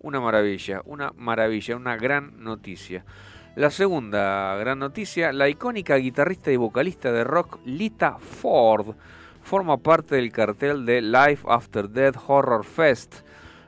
[0.00, 3.04] Una maravilla, una maravilla, una gran noticia.
[3.54, 8.96] La segunda gran noticia, la icónica guitarrista y vocalista de rock Lita Ford
[9.44, 13.20] forma parte del cartel de Life After Death Horror Fest,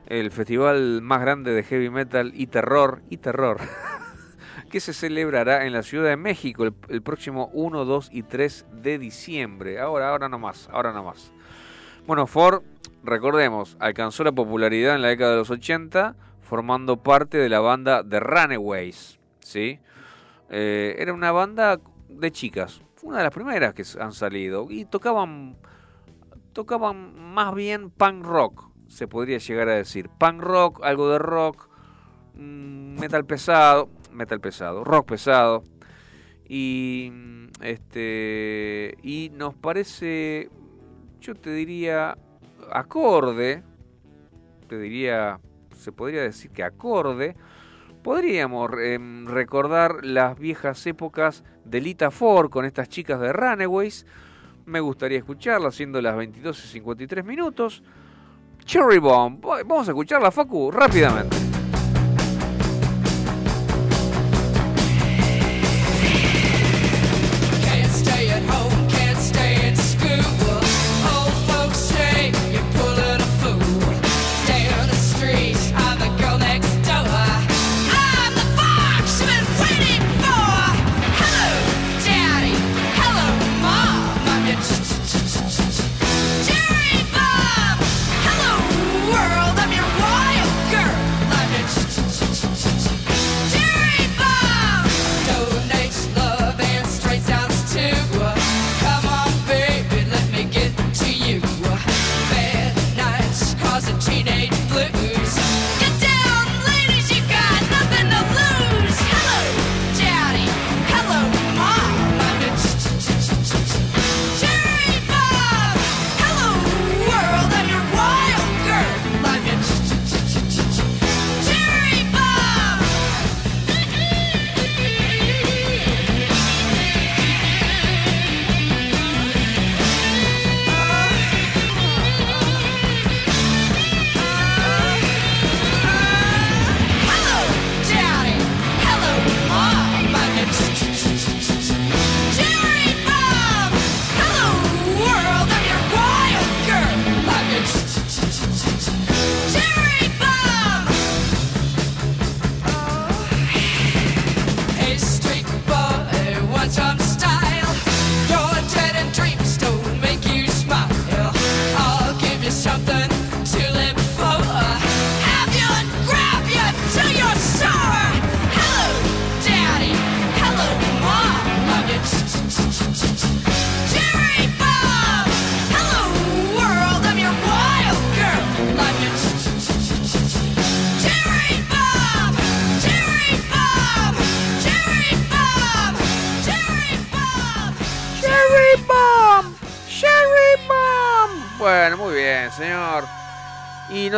[0.07, 3.57] el festival más grande de heavy metal y terror y terror
[4.75, 8.99] que se celebrará en la Ciudad de México el, próximo 1, 2 y 3 de
[8.99, 9.79] diciembre.
[9.79, 11.31] Ahora, ahora no más, ahora no más.
[12.05, 12.61] Bueno, Ford,
[13.01, 18.03] recordemos, alcanzó la popularidad en la década de los 80 formando parte de la banda
[18.03, 19.79] The Runaways, ¿sí?
[20.49, 21.79] Eh, era una banda
[22.09, 25.55] de chicas, una de las primeras que han salido y tocaban
[26.51, 30.09] tocaban más bien punk rock, se podría llegar a decir.
[30.09, 31.69] Punk rock, algo de rock,
[32.33, 35.63] mm, metal pesado metal pesado, rock pesado.
[36.47, 37.11] Y
[37.61, 40.49] este y nos parece
[41.21, 42.17] yo te diría
[42.71, 43.63] acorde,
[44.67, 45.39] te diría
[45.75, 47.35] se podría decir que acorde
[48.05, 54.05] podríamos em, recordar las viejas épocas de Lita Ford con estas chicas de Runaways.
[54.65, 57.81] Me gustaría escucharla siendo las 22 y 53 minutos.
[58.63, 61.54] Cherry Bomb, vamos a escucharla, Facu, rápidamente.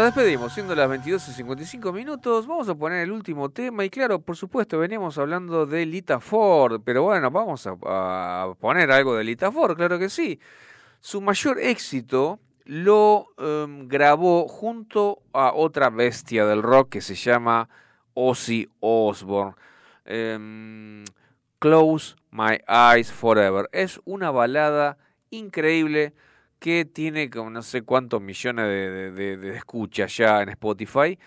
[0.07, 2.47] Despedimos, siendo las 22 y 55 minutos.
[2.47, 3.84] Vamos a poner el último tema.
[3.84, 6.81] Y claro, por supuesto, veníamos hablando de Lita Ford.
[6.81, 10.39] Pero bueno, vamos a, poner algo de Lita Ford, claro que sí.
[11.01, 17.67] Su mayor éxito lo em, grabó junto a otra bestia del rock que se llama
[18.13, 19.55] Ozzy Osbourne.
[20.05, 21.03] Em,
[21.59, 23.67] Close My Eyes Forever.
[23.73, 24.97] Es una balada
[25.31, 26.13] increíble
[26.59, 31.17] que tiene como no sé cuántos millones de, de, escuchas ya en Spotify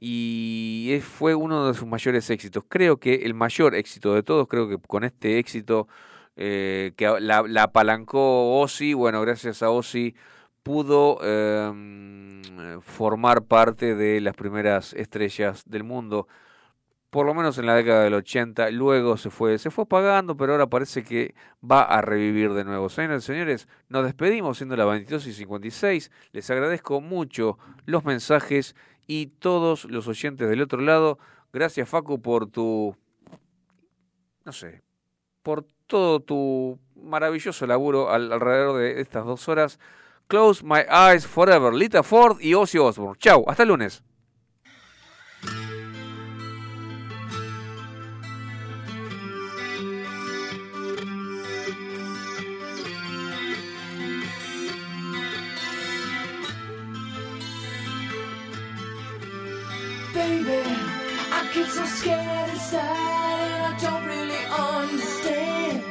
[0.00, 2.64] y fue uno de sus mayores éxitos.
[2.68, 5.88] Creo que el mayor éxito de todos, creo que con este éxito
[6.36, 10.14] eh, que la, la, apalancó Ozzy, bueno, gracias a Ozzy
[10.62, 16.28] pudo eh, formar parte de las primeras estrellas del mundo
[17.10, 20.52] por lo menos en la década del 80, luego se fue, se fue pagando, pero
[20.52, 21.34] ahora parece que
[21.68, 22.88] va a revivir de nuevo.
[22.90, 26.10] Señores, señores, nos despedimos siendo las 22 y 56.
[26.32, 28.76] Les agradezco mucho los mensajes
[29.06, 31.18] y todos los oyentes del otro lado.
[31.52, 32.94] Gracias, Facu, por tu,
[34.44, 34.82] no sé,
[35.42, 39.80] por todo tu maravilloso laburo alrededor de estas dos horas.
[40.26, 43.18] Close My Eyes Forever, Lita Ford y Ozzy Osbourne.
[43.18, 44.04] Chau, hasta el lunes.
[61.58, 64.42] Get so scared inside and I don't really
[64.74, 65.82] understand.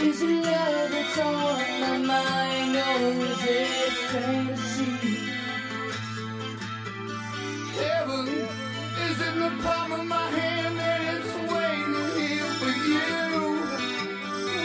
[0.00, 4.92] Is it love that's on my mind or is it fantasy?
[7.78, 8.28] Heaven
[9.06, 13.08] is in the palm of my hand and it's waiting here for you.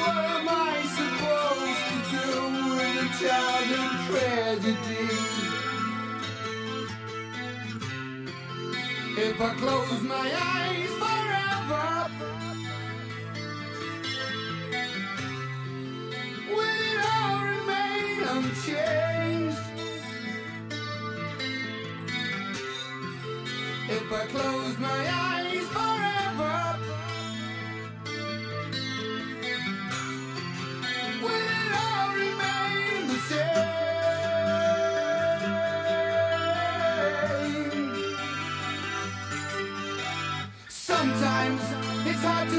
[0.02, 2.28] What am I supposed to do
[2.78, 3.55] with a child
[9.28, 12.12] If I close my eyes forever,
[16.52, 19.58] will it all remain unchanged?
[23.90, 25.35] If I close my eyes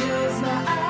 [0.00, 0.89] use my eyes.